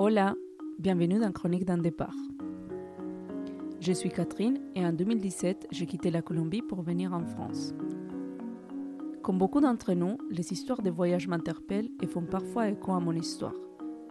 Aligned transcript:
Hola, 0.00 0.36
bienvenue 0.78 1.18
dans 1.18 1.32
Chronique 1.32 1.64
d'un 1.64 1.78
départ. 1.78 2.14
Je 3.80 3.92
suis 3.92 4.10
Catherine 4.10 4.60
et 4.76 4.86
en 4.86 4.92
2017, 4.92 5.66
j'ai 5.72 5.86
quitté 5.86 6.12
la 6.12 6.22
Colombie 6.22 6.62
pour 6.62 6.82
venir 6.82 7.12
en 7.12 7.24
France. 7.24 7.74
Comme 9.24 9.38
beaucoup 9.38 9.60
d'entre 9.60 9.94
nous, 9.94 10.16
les 10.30 10.52
histoires 10.52 10.82
de 10.82 10.90
voyage 10.90 11.26
m'interpellent 11.26 11.90
et 12.00 12.06
font 12.06 12.22
parfois 12.22 12.68
écho 12.68 12.92
à 12.92 13.00
mon 13.00 13.10
histoire. 13.10 13.56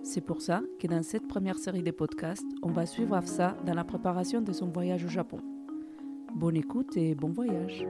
C'est 0.04 0.20
pour 0.20 0.42
ça 0.42 0.62
que 0.78 0.88
dans 0.88 1.04
cette 1.04 1.26
première 1.26 1.58
série 1.58 1.84
de 1.84 1.92
podcasts, 1.92 2.44
on 2.64 2.72
va 2.72 2.86
suivre 2.86 3.16
Afsa 3.16 3.56
dans 3.66 3.74
la 3.74 3.86
préparation 3.86 4.42
de 4.42 4.52
son 4.52 4.68
voyage 4.68 5.06
au 5.06 5.10
Japon. 5.10 5.40
Bonne 6.36 6.58
écoute 6.58 6.98
et 6.98 7.16
bon 7.16 7.30
voyage. 7.30 7.88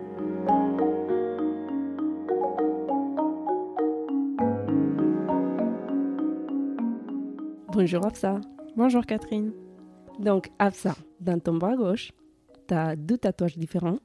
Bonjour 7.78 8.04
Afsa. 8.08 8.42
Bonjour 8.76 9.06
Catherine. 9.06 9.52
Donc 10.18 10.50
Afsa, 10.58 10.96
dans 11.20 11.40
ton 11.40 11.58
bras 11.58 11.76
gauche, 11.76 12.12
tu 12.68 12.74
as 12.74 12.96
deux 12.96 13.20
tatouages 13.20 13.56
différents 13.56 14.00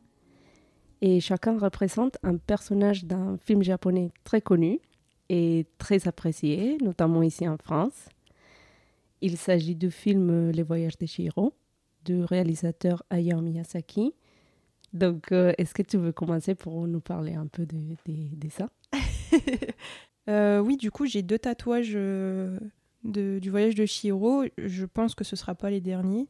et 1.01 1.21
chacun 1.21 1.59
représente 1.59 2.19
un 2.23 2.37
personnage 2.37 3.07
d'un 3.07 3.39
film 3.39 3.63
japonais 3.63 4.11
très 4.25 4.43
connu 4.43 4.79
et 5.31 5.65
très 5.79 6.07
apprécié, 6.07 6.77
notamment 6.83 7.23
ici 7.23 7.49
en 7.49 7.57
France. 7.57 8.11
Il 9.23 9.39
s'agit 9.39 9.75
du 9.75 9.91
film 9.91 10.51
Les 10.51 10.63
voyages 10.63 10.99
de 10.99 11.07
Shiro 11.07 11.55
du 12.05 12.25
réalisateur 12.25 13.03
Hayao 13.09 13.41
Miyazaki. 13.41 14.13
Donc, 14.93 15.33
euh, 15.33 15.55
est-ce 15.57 15.73
que 15.73 15.81
tu 15.81 15.97
veux 15.97 16.13
commencer 16.13 16.55
pour 16.55 16.87
nous 16.87 17.01
parler 17.01 17.37
un 17.37 17.47
peu 17.47 17.65
de, 17.65 17.79
de- 18.07 18.37
de 18.37 18.49
ça? 18.51 18.69
Euh, 20.31 20.61
oui, 20.61 20.77
du 20.77 20.93
coup, 20.93 21.05
j'ai 21.05 21.23
deux 21.23 21.41
tatouages 21.41 21.95
euh, 21.97 22.57
de- 23.05 23.39
du 23.41 23.51
voyage 23.51 23.75
de 23.75 23.85
Chihiro. 23.87 24.45
Je 24.59 24.85
pense 24.85 25.15
que 25.15 25.25
ce 25.25 25.37
sera 25.37 25.55
pas 25.55 25.71
les 25.71 25.81
derniers. 25.81 26.29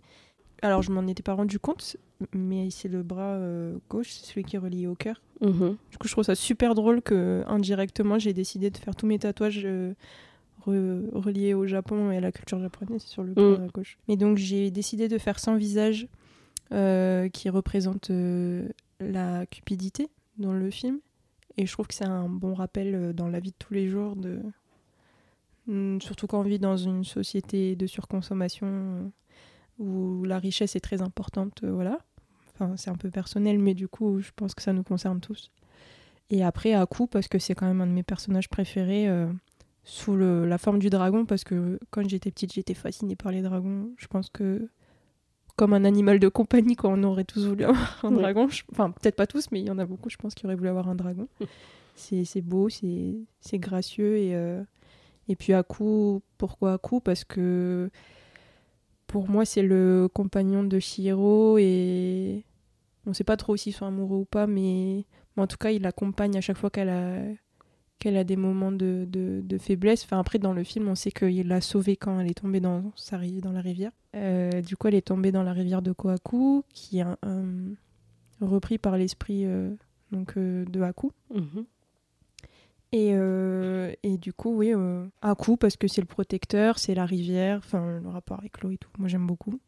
Alors, 0.63 0.83
je 0.83 0.93
m'en 0.93 1.07
étais 1.09 1.23
pas 1.25 1.35
rendu 1.35 1.59
compte, 1.59 1.97
mais 2.33 2.71
c'est 2.71 2.89
le 2.89 3.03
bras 3.03 3.35
euh, 3.35 3.77
gauche, 3.91 4.11
c'est 4.13 4.27
celui 4.27 4.45
qui 4.45 4.55
est 4.57 4.59
relié 4.61 4.87
au 4.87 4.95
cœur. 4.95 5.21
Mhm. 5.41 5.77
Du 5.91 5.99
coup, 5.99 6.07
je 6.07 6.13
trouve 6.13 6.23
ça 6.25 6.37
super 6.37 6.75
drôle 6.77 7.03
que 7.03 7.43
indirectement, 7.49 8.19
j'ai 8.19 8.33
décidé 8.33 8.71
de 8.71 8.77
faire 8.79 8.95
tous 8.95 9.07
mes 9.07 9.19
tatouages 9.19 9.63
euh, 9.65 9.93
re- 10.65 11.11
reliés 11.13 11.55
au 11.55 11.67
Japon 11.67 12.13
et 12.13 12.19
à 12.19 12.21
la 12.21 12.31
culture 12.31 12.61
japonaise 12.61 13.03
sur 13.03 13.25
le 13.25 13.33
bras 13.33 13.59
Mm. 13.59 13.69
gauche. 13.75 13.99
Et 14.07 14.17
donc, 14.17 14.37
j'ai 14.39 14.71
décidé 14.71 15.09
de 15.09 15.19
faire 15.19 15.41
100 15.41 15.57
visages 15.57 16.07
euh, 16.73 17.29
qui 17.29 17.51
représentent 17.51 18.13
la 19.01 19.47
cupidité 19.47 20.09
dans 20.39 20.53
le 20.53 20.71
film. 20.71 21.01
Et 21.59 21.67
je 21.67 21.73
trouve 21.73 21.89
que 21.89 21.95
c'est 21.95 22.05
un 22.07 22.29
bon 22.29 22.55
rappel 22.55 23.13
dans 23.15 23.29
la 23.29 23.41
vie 23.41 23.51
de 23.51 23.57
tous 23.59 23.75
les 23.75 23.89
jours, 23.89 24.15
de... 24.17 24.39
Mm, 25.67 26.01
surtout 26.01 26.27
quand 26.27 26.41
on 26.41 26.43
vit 26.43 26.59
dans 26.59 26.77
une 26.77 27.05
société 27.05 27.77
de 27.77 27.87
surconsommation 27.87 28.67
euh, 28.67 29.03
où 29.79 30.25
la 30.25 30.39
richesse 30.39 30.77
est 30.77 30.81
très 30.81 31.03
importante. 31.03 31.63
euh, 31.65 31.73
voilà. 31.73 31.99
Enfin, 32.55 32.77
c'est 32.77 32.91
un 32.91 32.97
peu 32.97 33.11
personnel, 33.11 33.59
mais 33.59 33.75
du 33.75 33.89
coup, 33.89 34.21
je 34.21 34.31
pense 34.35 34.55
que 34.55 34.63
ça 34.63 34.73
nous 34.73 34.83
concerne 34.83 35.21
tous. 35.21 35.51
Et 36.31 36.43
après, 36.45 36.73
à 36.75 36.85
coup, 36.87 37.07
parce 37.07 37.29
que 37.29 37.39
c'est 37.39 37.55
quand 37.55 37.67
même 37.67 37.81
un 37.81 37.87
de 37.87 37.93
mes 37.93 38.03
personnages 38.03 38.49
préférés, 38.49 39.09
euh, 39.09 39.27
sous 39.85 40.15
le- 40.17 40.47
la 40.47 40.59
forme 40.59 40.79
du 40.79 40.91
dragon, 40.91 41.25
parce 41.25 41.45
que 41.45 41.79
quand 41.91 42.09
j'étais 42.09 42.31
petite, 42.31 42.53
j'étais 42.53 42.75
fascinée 42.75 43.17
par 43.17 43.33
les 43.33 43.43
dragons. 43.43 43.91
Je 43.97 44.07
pense 44.07 44.31
que, 44.31 44.69
comme 45.57 45.73
un 45.75 45.85
animal 45.85 46.19
de 46.21 46.29
compagnie, 46.29 46.77
quoi, 46.77 46.91
on 46.91 47.03
aurait 47.03 47.25
tous 47.25 47.47
voulu 47.47 47.65
avoir 47.65 48.05
un 48.05 48.11
Oui. 48.11 48.19
dragon. 48.19 48.49
Je- 48.49 48.63
Enfin, 48.73 48.91
peut-être 48.91 49.17
pas 49.17 49.27
tous, 49.27 49.51
mais 49.51 49.61
il 49.61 49.67
y 49.67 49.71
en 49.71 49.79
a 49.79 49.87
beaucoup, 49.87 50.09
je 50.11 50.17
pense, 50.17 50.35
qui 50.35 50.45
auraient 50.47 50.55
voulu 50.55 50.69
avoir 50.69 50.89
un 50.89 50.95
dragon. 50.95 51.29
c'est 51.95 52.41
beau, 52.41 52.69
c'est 52.69 53.15
c'est 53.41 53.59
gracieux. 53.59 54.17
Et, 54.19 54.35
euh, 54.35 54.63
et 55.29 55.37
puis, 55.37 55.53
à 55.53 55.63
coup, 55.63 56.23
pourquoi 56.39 56.75
à 56.75 56.79
coup? 56.79 57.01
Parce 57.01 57.25
que 57.25 57.91
pour 59.07 59.29
moi, 59.29 59.45
c'est 59.45 59.63
le 59.63 60.09
compagnon 60.13 60.65
de 60.65 60.79
Shihiro 60.79 61.59
et 61.59 62.45
on 63.07 63.13
sait 63.13 63.25
pas 63.25 63.37
trop 63.37 63.57
s'ils 63.57 63.73
sont 63.75 63.87
amoureux 63.87 64.19
ou 64.19 64.25
pas, 64.25 64.47
mais, 64.47 65.05
en 65.37 65.47
tout 65.47 65.57
cas, 65.57 65.71
il 65.71 65.83
l'accompagne 65.83 66.37
à 66.37 66.41
chaque 66.41 66.57
fois 66.57 66.71
qu'elle 66.71 66.89
a, 66.89 68.25
des 68.25 68.37
moments 68.37 68.73
de, 68.73 69.59
faiblesse. 69.61 70.05
Enfin, 70.05 70.19
après, 70.19 70.39
dans 70.39 70.53
le 70.53 70.65
film, 70.65 70.89
on 70.89 70.95
sait 70.95 71.13
qu'il 71.13 71.49
l'a 71.49 71.61
sauvée 71.61 71.97
quand 71.97 72.19
elle 72.21 72.31
est 72.31 72.41
tombée 72.41 72.61
dans, 72.61 72.93
sa, 72.97 73.19
dans 73.19 73.53
la 73.53 73.61
rivière. 73.61 73.93
Euh, 74.15 74.61
du 74.63 74.77
coup, 74.77 74.89
elle 74.89 74.95
est 74.95 75.07
tombée 75.07 75.33
dans 75.33 75.43
la 75.43 75.53
rivière 75.53 75.83
de 75.83 75.93
Kohaku, 75.93 76.65
qui 76.73 76.99
est 76.99 77.05
repris 78.41 78.79
par 78.79 78.97
l'esprit 78.97 79.45
euh, 79.47 79.71
euh, 80.37 80.65
de 80.65 80.81
Haku. 80.81 81.13
Mhm. 81.35 81.65
Et, 82.93 83.13
euh, 83.15 83.93
et 84.03 84.19
du 84.19 84.33
coup, 84.33 84.55
oui, 84.55 84.75
euh, 84.75 85.07
Haku, 85.23 85.57
parce 85.57 85.77
que 85.77 85.89
c'est 85.89 86.03
le 86.03 86.07
protecteur, 86.07 86.79
c'est 86.79 86.95
la 86.95 87.07
rivière, 87.07 87.59
enfin, 87.59 87.99
le 88.03 88.09
rapport 88.09 88.39
avec 88.39 88.61
l'eau 88.63 88.71
et 88.71 88.77
tout. 88.77 88.91
Moi, 88.99 89.09
j'aime 89.09 89.27
beaucoup. 89.27 89.59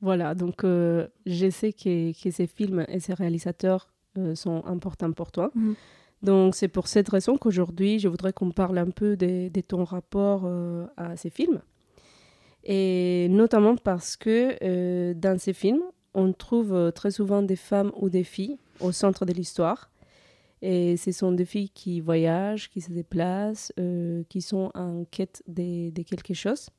Voilà, 0.00 0.34
donc 0.34 0.64
euh, 0.64 1.06
je 1.24 1.48
sais 1.48 1.72
que, 1.72 2.12
que 2.12 2.30
ces 2.30 2.46
films 2.46 2.84
et 2.88 3.00
ces 3.00 3.14
réalisateurs 3.14 3.88
euh, 4.18 4.34
sont 4.34 4.64
importants 4.66 5.12
pour 5.12 5.32
toi. 5.32 5.50
Mhm. 5.54 5.74
Donc 6.22 6.54
c'est 6.54 6.68
pour 6.68 6.88
cette 6.88 7.08
raison 7.08 7.36
qu'aujourd'hui, 7.36 7.98
je 7.98 8.08
voudrais 8.08 8.32
qu'on 8.32 8.50
parle 8.50 8.78
un 8.78 8.90
peu 8.90 9.16
de, 9.16 9.48
de 9.48 9.60
ton 9.60 9.84
rapport 9.84 10.42
euh, 10.44 10.86
à 10.96 11.16
ces 11.16 11.30
films. 11.30 11.60
Et 12.64 13.28
notamment 13.30 13.76
parce 13.76 14.16
que 14.16 15.12
dans 15.12 15.38
ces 15.38 15.52
films, 15.52 15.82
on 16.14 16.32
trouve 16.32 16.90
très 16.92 17.12
souvent 17.12 17.42
des 17.42 17.54
femmes 17.54 17.92
ou 17.94 18.08
des 18.10 18.24
filles 18.24 18.58
au 18.80 18.90
centre 18.90 19.24
de 19.24 19.32
l'histoire. 19.32 19.88
Et 20.62 20.96
ce 20.96 21.12
sont 21.12 21.32
des 21.32 21.44
filles 21.44 21.68
qui 21.70 22.00
voyagent, 22.00 22.70
qui 22.70 22.80
se 22.80 22.90
déplacent, 22.90 23.72
euh, 23.78 24.22
qui 24.28 24.40
sont 24.40 24.70
en 24.74 25.04
quête 25.04 25.42
de, 25.46 25.90
de 25.90 26.02
quelque 26.02 26.34
chose. 26.34 26.70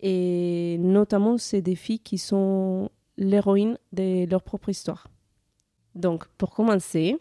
Et 0.00 0.76
notamment, 0.80 1.38
c'est 1.38 1.62
des 1.62 1.76
filles 1.76 2.00
qui 2.00 2.18
sont 2.18 2.90
l'héroïne 3.16 3.78
de 3.92 4.28
leur 4.28 4.42
propre 4.42 4.68
histoire. 4.68 5.08
Donc, 5.94 6.26
pour 6.36 6.50
commencer, 6.50 7.16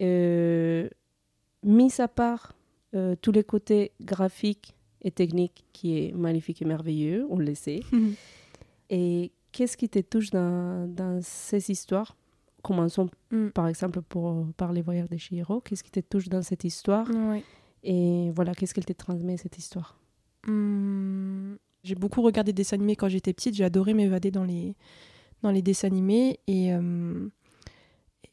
euh, 0.00 0.88
mis 1.62 2.00
à 2.00 2.08
part 2.08 2.54
euh, 2.94 3.14
tous 3.20 3.32
les 3.32 3.44
côtés 3.44 3.92
graphiques 4.00 4.74
et 5.02 5.10
techniques 5.10 5.64
qui 5.72 5.98
est 5.98 6.12
magnifique 6.12 6.62
et 6.62 6.64
merveilleux, 6.64 7.26
on 7.28 7.38
le 7.38 7.54
sait, 7.54 7.80
et 8.90 9.32
qu'est-ce 9.50 9.76
qui 9.76 9.88
te 9.88 9.98
touche 9.98 10.30
dans, 10.30 10.88
dans 10.88 11.20
ces 11.22 11.70
histoires? 11.70 12.16
Commençons 12.62 13.08
Mm. 13.30 13.48
par 13.48 13.66
exemple 13.66 14.02
pour, 14.02 14.46
par 14.56 14.72
les 14.72 14.82
voyages 14.82 15.08
de 15.08 15.16
Chihiro. 15.16 15.60
Qu'est-ce 15.60 15.82
qui 15.82 15.90
te 15.90 16.00
touche 16.00 16.28
dans 16.28 16.42
cette 16.42 16.64
histoire. 16.64 17.06
Et 17.82 18.30
voilà, 18.34 18.54
qu'est-ce 18.54 18.72
qu'elle 18.74 18.84
te 18.84 18.92
transmet 18.92 19.36
cette 19.36 19.58
histoire 19.58 19.96
Hum, 20.46 21.56
J'ai 21.82 21.94
beaucoup 21.96 22.22
regardé 22.22 22.52
des 22.52 22.62
dessins 22.62 22.76
animés 22.76 22.94
quand 22.96 23.08
j'étais 23.08 23.32
petite. 23.32 23.54
J'ai 23.54 23.64
adoré 23.64 23.94
m'évader 23.94 24.30
dans 24.30 24.44
les, 24.44 24.76
dans 25.42 25.50
les 25.50 25.62
dessins 25.62 25.88
animés. 25.88 26.38
Et, 26.46 26.72
euh, 26.72 27.28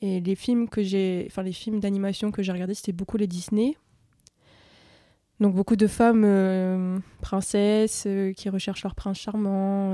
et 0.01 0.19
les 0.19 0.35
films 0.35 0.69
que 0.69 0.83
j'ai, 0.83 1.25
enfin 1.29 1.41
les 1.43 1.51
films 1.51 1.79
d'animation 1.79 2.29
que 2.31 2.43
j'ai 2.43 2.51
regardés, 2.51 2.73
c'était 2.75 2.91
beaucoup 2.91 3.17
les 3.17 3.27
Disney. 3.27 3.75
Donc 5.39 5.55
beaucoup 5.55 5.75
de 5.77 5.87
femmes 5.87 6.23
euh, 6.25 6.99
princesses 7.21 8.03
euh, 8.05 8.33
qui 8.33 8.49
recherchent 8.49 8.83
leur 8.83 8.93
prince 8.95 9.17
charmant. 9.17 9.93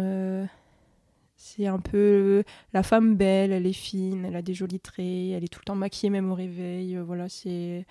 Euh, 1.35 1.41
c'est 1.45 1.67
un 1.67 1.79
peu 1.79 2.43
la 2.73 2.83
femme 2.83 3.15
belle, 3.15 3.51
elle 3.51 3.65
est 3.65 3.73
fine, 3.73 4.25
elle 4.25 4.35
a 4.35 4.41
des 4.41 4.53
jolis 4.53 4.79
traits, 4.79 5.05
elle 5.05 5.43
est 5.43 5.51
tout 5.51 5.59
le 5.61 5.65
temps 5.65 5.75
maquillée 5.75 6.09
même 6.09 6.31
au 6.31 6.35
réveil. 6.35 6.95
euh, 6.95 7.03
voilà, 7.03 7.29
c'est 7.29 7.85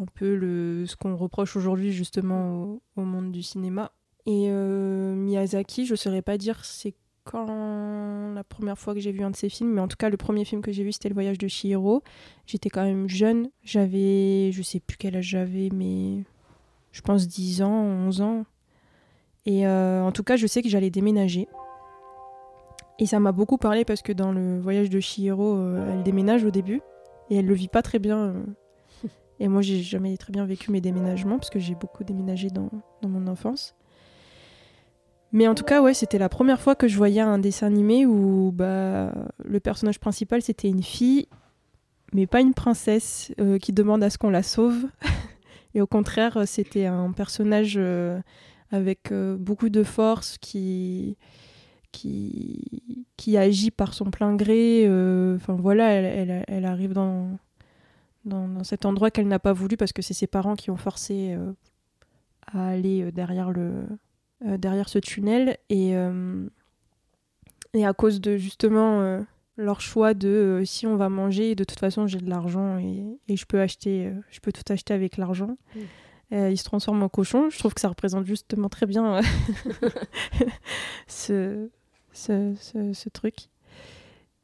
un 0.00 0.06
peu 0.06 0.34
le, 0.34 0.84
ce 0.86 0.96
qu'on 0.96 1.16
reproche 1.16 1.56
aujourd'hui 1.56 1.92
justement 1.92 2.78
au, 2.96 3.02
monde 3.02 3.32
du 3.32 3.42
cinéma. 3.42 3.92
Et 4.26 4.46
euh, 4.48 5.14
Miyazaki, 5.14 5.86
je 5.86 5.92
ne 5.92 5.96
saurais 5.96 6.22
pas 6.22 6.36
dire 6.36 6.64
c'est 6.64 6.94
quand 7.24 8.32
la 8.34 8.44
première 8.44 8.78
fois 8.78 8.94
que 8.94 9.00
j'ai 9.00 9.12
vu 9.12 9.22
un 9.22 9.30
de 9.30 9.36
ses 9.36 9.48
films, 9.48 9.72
mais 9.72 9.80
en 9.80 9.88
tout 9.88 9.96
cas 9.96 10.08
le 10.08 10.16
premier 10.16 10.44
film 10.44 10.62
que 10.62 10.70
j'ai 10.70 10.84
vu 10.84 10.92
c'était 10.92 11.08
Le 11.08 11.14
Voyage 11.14 11.38
de 11.38 11.48
Chihiro. 11.48 12.02
J'étais 12.46 12.70
quand 12.70 12.84
même 12.84 13.08
jeune, 13.08 13.50
j'avais, 13.64 14.52
je 14.52 14.62
sais 14.62 14.80
plus 14.80 14.96
quel 14.96 15.16
âge 15.16 15.24
j'avais, 15.24 15.70
mais 15.72 16.22
je 16.92 17.00
pense 17.02 17.26
10 17.26 17.62
ans, 17.62 17.82
11 17.82 18.20
ans. 18.20 18.46
Et 19.46 19.66
euh, 19.66 20.02
en 20.02 20.12
tout 20.12 20.24
cas, 20.24 20.36
je 20.36 20.46
sais 20.46 20.60
que 20.60 20.68
j'allais 20.68 20.90
déménager. 20.90 21.48
Et 22.98 23.06
ça 23.06 23.20
m'a 23.20 23.32
beaucoup 23.32 23.58
parlé 23.58 23.84
parce 23.84 24.02
que 24.02 24.12
dans 24.12 24.32
le 24.32 24.58
voyage 24.58 24.88
de 24.88 25.00
Chihiro, 25.00 25.56
euh, 25.56 25.92
elle 25.92 26.02
déménage 26.02 26.44
au 26.44 26.50
début 26.50 26.80
et 27.30 27.36
elle 27.36 27.46
le 27.46 27.54
vit 27.54 27.68
pas 27.68 27.82
très 27.82 27.98
bien. 27.98 28.18
euh. 28.18 28.42
Et 29.38 29.48
moi, 29.48 29.60
j'ai 29.60 29.82
jamais 29.82 30.16
très 30.16 30.32
bien 30.32 30.46
vécu 30.46 30.70
mes 30.70 30.80
déménagements 30.80 31.36
parce 31.36 31.50
que 31.50 31.58
j'ai 31.58 31.74
beaucoup 31.74 32.04
déménagé 32.04 32.48
dans, 32.48 32.70
mon 33.02 33.26
enfance. 33.26 33.74
Mais 35.30 35.46
en 35.46 35.54
tout 35.54 35.64
cas, 35.64 35.82
ouais, 35.82 35.92
c'était 35.92 36.16
la 36.16 36.30
première 36.30 36.58
fois 36.58 36.74
que 36.74 36.88
je 36.88 36.96
voyais 36.96 37.20
un 37.20 37.38
dessin 37.38 37.66
animé 37.66 38.06
où 38.06 38.50
bah, 38.52 39.12
le 39.44 39.60
personnage 39.60 40.00
principal 40.00 40.40
c'était 40.40 40.68
une 40.68 40.82
fille, 40.82 41.28
mais 42.14 42.26
pas 42.26 42.40
une 42.40 42.54
princesse 42.54 43.34
euh, 43.38 43.58
qui 43.58 43.72
demande 43.74 44.02
à 44.02 44.08
ce 44.08 44.16
qu'on 44.16 44.30
la 44.30 44.42
sauve. 44.42 44.86
Et 45.74 45.82
au 45.82 45.86
contraire, 45.86 46.44
c'était 46.46 46.86
un 46.86 47.12
personnage 47.12 47.78
avec 48.72 49.12
beaucoup 49.12 49.68
de 49.68 49.82
force 49.82 50.38
qui, 50.38 51.18
qui, 51.96 53.04
qui 53.16 53.36
agit 53.36 53.70
par 53.70 53.94
son 53.94 54.06
plein 54.10 54.34
gré. 54.36 54.84
euh, 54.86 55.36
Enfin 55.36 55.54
voilà, 55.54 55.90
elle, 55.90 56.04
elle- 56.30 56.44
elle 56.46 56.64
arrive 56.66 56.92
dans, 56.92 57.38
dans, 58.24 58.46
dans 58.48 58.64
cet 58.64 58.84
endroit 58.84 59.10
qu'elle 59.10 59.28
n'a 59.28 59.38
pas 59.38 59.52
voulu 59.52 59.76
parce 59.76 59.92
que 59.92 60.02
c'est 60.02 60.14
ses 60.14 60.26
parents 60.26 60.54
qui 60.56 60.70
ont 60.70 60.76
forcé 60.76 61.34
euh, 61.34 61.52
à 62.52 62.68
aller 62.68 63.02
euh, 63.02 63.10
derrière 63.10 63.50
le, 63.50 63.86
derrière 64.58 64.88
ce 64.88 64.98
tunnel. 64.98 65.56
Et, 65.70 65.94
et 67.74 67.86
à 67.86 67.92
cause 67.92 68.20
de 68.20 68.36
justement 68.36 69.24
leur 69.56 69.80
choix 69.80 70.12
de 70.14 70.62
si 70.66 70.86
on 70.86 70.96
va 70.96 71.08
manger, 71.08 71.54
de 71.54 71.64
toute 71.64 71.78
façon 71.80 72.06
j'ai 72.06 72.18
de 72.18 72.28
l'argent 72.28 72.78
et, 72.78 73.04
et, 73.28 73.36
je 73.36 73.46
peux 73.46 73.60
acheter, 73.60 74.12
je 74.30 74.40
peux 74.40 74.52
tout 74.52 74.70
acheter 74.70 74.92
avec 74.94 75.16
l'argent. 75.16 75.56
il 76.30 76.56
se 76.58 76.64
transforme 76.64 77.02
en 77.02 77.08
cochon. 77.08 77.48
Je 77.50 77.58
trouve 77.58 77.72
que 77.74 77.80
ça 77.80 77.88
représente 77.88 78.26
justement 78.26 78.68
très 78.68 78.84
bien 78.86 79.20
ce, 81.06 81.68
ce, 82.16 82.54
ce, 82.92 83.08
truc. 83.08 83.48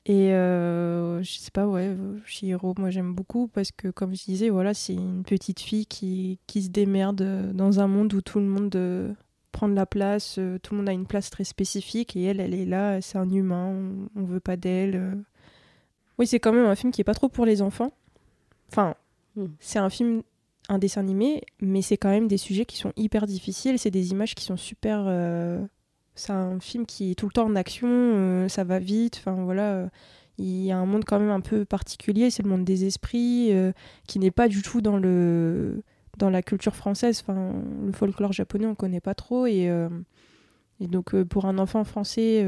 Et 0.05 0.33
euh, 0.33 1.23
je 1.23 1.39
sais 1.39 1.51
pas, 1.53 1.67
ouais, 1.67 1.97
Chihiro, 2.27 2.75
moi 2.77 2.91
j'aime 2.91 3.15
beaucoup 3.15 3.49
parce 3.49 3.71
que, 3.71 3.89
comme 3.89 4.15
je 4.15 4.25
disais, 4.25 4.49
voilà, 4.49 4.75
c'est 4.75 4.95
une 4.95 5.23
petite 5.23 5.61
fille 5.61 5.87
qui, 5.87 6.41
qui, 6.47 6.63
se 6.63 6.71
démerde 6.71 7.53
dans 7.55 7.81
un 7.81 7.87
monde 7.87 8.13
où 8.15 8.21
tout 8.21 8.41
le 8.41 8.47
monde 8.47 8.75
euh, 8.75 9.13
prend 9.53 9.69
de 9.69 9.75
la 9.75 9.87
place, 9.87 10.37
euh, 10.39 10.59
tout 10.59 10.75
le 10.75 10.79
monde 10.79 10.89
a 10.89 10.93
une 10.93 11.07
place 11.07 11.31
très 11.31 11.45
spécifique 11.45 12.17
et 12.17 12.25
elle, 12.25 12.41
elle 12.41 12.55
est 12.55 12.65
là, 12.65 13.01
c'est 13.01 13.19
un 13.19 13.31
humain, 13.31 13.73
on, 14.17 14.25
veut 14.25 14.41
pas 14.41 14.57
d'elle. 14.57 14.97
Euh. 14.97 15.15
Oui, 16.19 16.27
c'est 16.27 16.41
quand 16.41 16.53
même 16.53 16.67
un 16.67 16.75
film 16.75 16.91
qui 16.91 17.01
est 17.01 17.05
pas 17.05 17.15
trop 17.15 17.29
pour 17.29 17.47
les 17.47 17.63
enfants. 17.63 17.93
Enfin, 18.71 18.97
hmm. 19.37 19.47
c'est 19.61 19.79
un 19.79 19.91
film, 19.91 20.23
un 20.69 20.79
dessin 20.79 21.03
animé, 21.03 21.43
mais 21.61 21.83
c'est 21.83 21.97
quand 21.97 22.11
même 22.11 22.27
des 22.27 22.39
sujets 22.39 22.65
qui 22.65 22.77
sont 22.77 22.93
hyper 22.97 23.27
difficiles, 23.27 23.79
c'est 23.79 23.91
des 23.91 24.11
images 24.11 24.35
qui 24.35 24.45
sont 24.45 24.57
super 24.57 25.07
c'est 26.15 26.33
un 26.33 26.61
film 26.61 26.87
qui 26.87 27.13
est 27.13 27.15
tout 27.15 27.27
le 27.27 27.33
temps 27.33 27.47
en 27.47 27.57
action, 27.57 27.89
euh, 27.89 28.49
ça 28.49 28.65
va 28.65 28.79
vite, 28.79 29.17
enfin 29.19 29.43
voilà. 29.45 29.73
Euh, 29.73 29.89
il 30.39 30.65
y 30.65 30.73
a 30.73 30.79
un 30.79 30.87
monde 30.87 31.05
quand 31.05 31.21
même 31.21 31.31
un 31.31 31.41
peu 31.41 31.65
particulier, 31.65 32.31
c'est 32.31 32.43
le 32.43 32.49
monde 32.49 32.65
des 32.65 32.85
esprits, 32.85 33.53
euh, 33.53 33.73
qui 34.07 34.19
n'est 34.19 34.31
pas 34.31 34.49
du 34.49 34.63
tout 34.63 34.81
dans, 34.81 34.97
le, 34.97 35.83
dans 36.19 36.31
la 36.31 36.43
culture 36.43 36.75
française. 36.75 37.23
Enfin, 37.23 37.53
le 37.85 37.93
folklore 37.93 38.33
japonais, 38.33 38.67
on 38.67 38.75
connaît 38.75 39.01
pas 39.01 39.15
trop. 39.15 39.47
Et, 39.47 39.71
et 40.81 40.87
donc, 40.89 41.15
pour 41.25 41.45
un 41.45 41.59
enfant 41.59 41.85
français, 41.85 42.45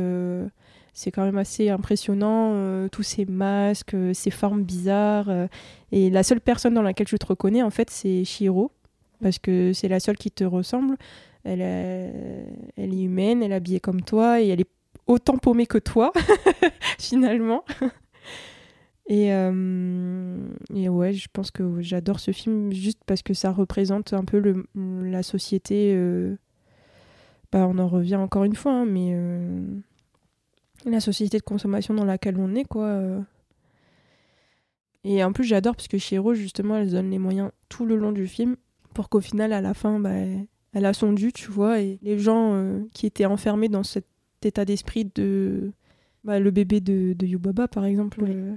c'est 0.95 1.13
quand 1.13 1.25
même 1.25 1.37
assez 1.37 1.69
impressionnant. 1.69 2.89
tous 2.89 3.03
ces 3.03 3.27
masques, 3.27 3.95
ces 4.15 4.31
formes 4.31 4.65
bizarres. 4.65 5.31
et 5.93 6.09
la 6.09 6.23
seule 6.23 6.41
personne 6.41 6.75
dans 6.75 6.83
laquelle 6.83 7.09
je 7.09 7.17
te 7.17 7.27
reconnais, 7.27 7.63
en 7.63 7.71
fait, 7.71 7.91
c'est 7.91 8.25
Shiro, 8.25 8.73
parce 9.23 9.39
que 9.39 9.75
c'est 9.75 9.89
la 9.89 10.01
seule 10.01 10.17
qui 10.17 10.31
te 10.31 10.43
ressemble. 10.43 10.97
Elle 11.45 11.61
est, 11.61 12.13
elle 12.77 12.95
est 12.95 13.03
humaine, 13.03 13.43
elle 13.43 13.53
est 13.53 13.57
habillée 13.57 13.81
comme 13.81 14.03
toi 14.03 14.41
et 14.41 14.49
elle 14.49 14.61
est 14.61 14.71
autant 15.07 15.37
paumée 15.37 15.67
que 15.67 15.79
toi, 15.79 16.13
finalement. 16.99 17.65
Et, 19.07 19.33
euh, 19.35 20.49
et, 20.75 20.89
ouais, 20.89 21.13
je 21.13 21.29
pense 21.31 21.51
que 21.51 21.83
j'adore 21.83 22.21
ce 22.21 22.31
film 22.31 22.73
juste 22.73 23.01
parce 23.07 23.23
que 23.23 23.35
ça 23.35 23.53
représente 23.53 24.15
un 24.15 24.25
peu 24.25 24.39
le, 24.39 24.67
la 24.75 25.23
société. 25.23 25.93
Euh, 25.95 26.37
bah, 27.53 27.67
on 27.69 27.79
en 27.79 27.89
revient 27.89 28.17
encore 28.17 28.45
une 28.45 28.57
fois, 28.57 28.73
hein, 28.73 28.87
mais 28.87 29.11
euh, 29.13 29.63
la 30.87 31.01
société 31.01 31.39
de 31.39 31.43
consommation 31.43 31.93
dans 31.93 32.07
laquelle 32.07 32.39
on 32.39 32.55
est, 32.55 32.65
quoi. 32.65 32.99
Et 35.05 35.23
en 35.23 35.33
plus, 35.33 35.45
j'adore 35.45 35.77
parce 35.77 35.89
que 35.89 35.99
Shiro, 35.99 36.33
justement, 36.33 36.77
elle 36.79 36.91
donne 36.91 37.11
les 37.11 37.19
moyens 37.19 37.51
tout 37.69 37.85
le 37.85 37.97
long 37.97 38.11
du 38.11 38.27
film 38.27 38.57
pour 38.95 39.11
qu'au 39.11 39.21
final, 39.21 39.53
à 39.53 39.61
la 39.61 39.75
fin, 39.75 40.01
bah, 40.01 40.11
elle 40.75 40.87
a 40.87 40.93
son 40.93 41.13
dû, 41.13 41.33
tu 41.33 41.51
vois. 41.51 41.81
Et 41.81 41.99
les 42.03 42.19
gens 42.19 42.53
euh, 42.53 42.81
qui 42.93 43.07
étaient 43.07 43.25
enfermés 43.25 43.69
dans 43.69 43.85
cet 43.85 44.07
état 44.43 44.65
d'esprit 44.65 45.11
de. 45.15 45.73
Bah, 46.25 46.41
le 46.41 46.51
bébé 46.51 46.81
de, 46.81 47.13
de 47.13 47.27
Yubaba, 47.27 47.69
par 47.69 47.85
exemple. 47.85 48.25
Euh, 48.27 48.57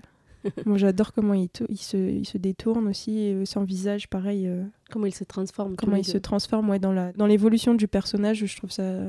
moi, 0.65 0.77
j'adore 0.77 1.13
comment 1.13 1.33
il, 1.33 1.49
il, 1.69 1.77
se, 1.77 1.97
il 1.97 2.25
se 2.25 2.37
détourne 2.37 2.87
aussi, 2.87 3.31
euh, 3.33 3.45
son 3.45 3.63
visage, 3.63 4.09
pareil. 4.09 4.49
comment 4.89 5.05
il 5.05 5.13
se 5.13 5.23
transforme. 5.23 5.75
Comment 5.75 5.97
il 5.97 6.05
se 6.05 6.17
transforme, 6.17 6.69
ouais, 6.69 6.79
dans, 6.79 6.93
la, 6.93 7.13
dans 7.13 7.27
l'évolution 7.27 7.73
du 7.73 7.87
personnage, 7.87 8.45
je 8.45 8.57
trouve 8.57 8.71
ça, 8.71 9.07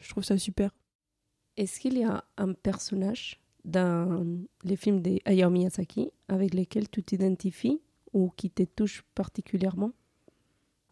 je 0.00 0.08
trouve 0.08 0.24
ça 0.24 0.38
super. 0.38 0.70
Est-ce 1.56 1.78
qu'il 1.78 1.98
y 1.98 2.04
a 2.04 2.24
un 2.38 2.54
personnage 2.54 3.38
dans 3.64 4.26
les 4.64 4.76
films 4.76 5.02
de 5.02 5.18
Hayao 5.26 5.50
Miyazaki 5.50 6.10
avec 6.28 6.54
lesquels 6.54 6.88
tu 6.88 7.02
t'identifies 7.02 7.80
ou 8.14 8.30
qui 8.34 8.50
te 8.50 8.62
touche 8.62 9.04
particulièrement? 9.14 9.92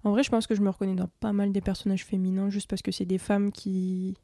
En 0.05 0.11
vrai, 0.11 0.23
je 0.23 0.31
pense 0.31 0.47
que 0.47 0.55
je 0.55 0.62
me 0.62 0.70
reconnais 0.70 0.94
dans 0.94 1.08
pas 1.20 1.32
mal 1.32 1.52
des 1.52 1.61
personnages 1.61 2.05
féminins 2.05 2.49
juste 2.49 2.69
parce 2.69 2.82
que 2.82 2.91
c'est 2.91 3.05
des 3.05 3.19
femmes 3.19 3.52
qui 3.52 4.17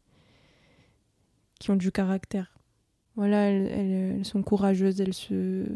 qui 1.58 1.70
ont 1.70 1.76
du 1.76 1.90
caractère. 1.90 2.58
Voilà, 3.17 3.49
elles, 3.49 4.25
sont 4.26 4.43
courageuses, 4.43 5.00
elles 5.00 5.14
se 5.14 5.67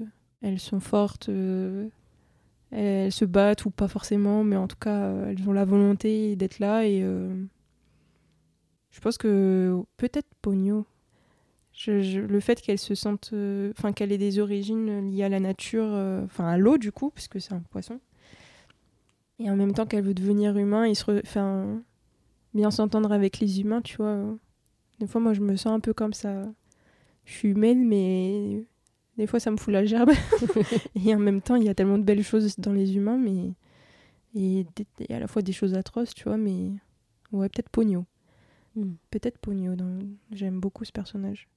elles 0.42 0.60
sont 0.60 0.80
fortes, 0.80 1.28
euh, 1.28 1.88
elles, 2.70 3.12
se 3.12 3.24
battent 3.24 3.64
ou 3.64 3.70
pas 3.70 3.88
forcément, 3.88 4.44
mais 4.44 4.56
en 4.56 4.68
tout 4.68 4.76
cas, 4.78 5.12
elles 5.26 5.48
ont 5.48 5.52
la 5.52 5.64
volonté 5.64 6.36
d'être 6.36 6.58
là 6.58 6.86
et 6.86 7.02
euh, 7.02 7.34
je 8.90 9.00
pense 9.00 9.18
que 9.18 9.82
peut-être 9.96 10.28
Pogno. 10.42 10.86
le 11.86 12.40
fait 12.40 12.60
qu'elle 12.60 12.78
se 12.78 12.94
sente, 12.94 13.30
euh, 13.32 13.72
enfin 13.76 13.92
qu'elle 13.92 14.12
ait 14.12 14.18
des 14.18 14.38
origines 14.38 15.10
liées 15.10 15.24
à 15.24 15.28
la 15.28 15.40
nature, 15.40 15.92
enfin 16.24 16.46
à 16.48 16.58
l'eau 16.58 16.78
du 16.78 16.92
coup, 16.92 17.10
puisque 17.10 17.40
c'est 17.40 17.54
un 17.54 17.60
poisson, 17.60 18.00
et 19.40 19.50
en 19.50 19.56
même 19.56 19.72
temps 19.72 19.86
qu'elle 19.86 20.04
veut 20.04 20.14
devenir 20.14 20.56
humain 20.56 20.84
et 20.84 20.94
se 20.94 21.10
enfin, 21.22 21.82
bien 22.52 22.70
s'entendre 22.70 23.10
avec 23.10 23.40
les 23.40 23.60
humains, 23.60 23.80
tu 23.80 23.96
vois. 23.96 24.36
Des 24.98 25.06
fois, 25.06 25.20
moi, 25.20 25.32
je 25.32 25.40
me 25.40 25.56
sens 25.56 25.72
un 25.72 25.80
peu 25.80 25.94
comme 25.94 26.12
ça. 26.12 26.44
Je 27.24 27.32
suis 27.32 27.48
humaine, 27.48 27.86
mais 27.86 28.64
des 29.16 29.26
fois, 29.26 29.40
ça 29.40 29.50
me 29.50 29.56
fout 29.56 29.72
la 29.72 29.86
gerbe. 29.86 30.10
et 30.94 31.14
en 31.14 31.18
même 31.18 31.40
temps, 31.40 31.56
il 31.56 31.64
y 31.64 31.70
a 31.70 31.74
tellement 31.74 31.96
de 31.96 32.04
belles 32.04 32.22
choses 32.22 32.54
dans 32.58 32.72
les 32.72 32.96
humains, 32.96 33.16
mais. 33.16 33.54
Et, 34.34 34.66
à 35.08 35.18
la 35.18 35.26
fois 35.26 35.42
des 35.42 35.52
choses 35.52 35.74
atroces, 35.74 36.14
tu 36.14 36.24
vois, 36.24 36.36
mais. 36.36 36.72
Ouais, 37.32 37.48
peut-être 37.48 37.70
Pogno. 37.70 38.04
Hmm. 38.76 38.92
Peut-être 39.10 39.38
Pogno. 39.38 39.74
J'aime 40.32 40.60
beaucoup 40.60 40.84
ce 40.84 40.92
personnage. 40.92 41.48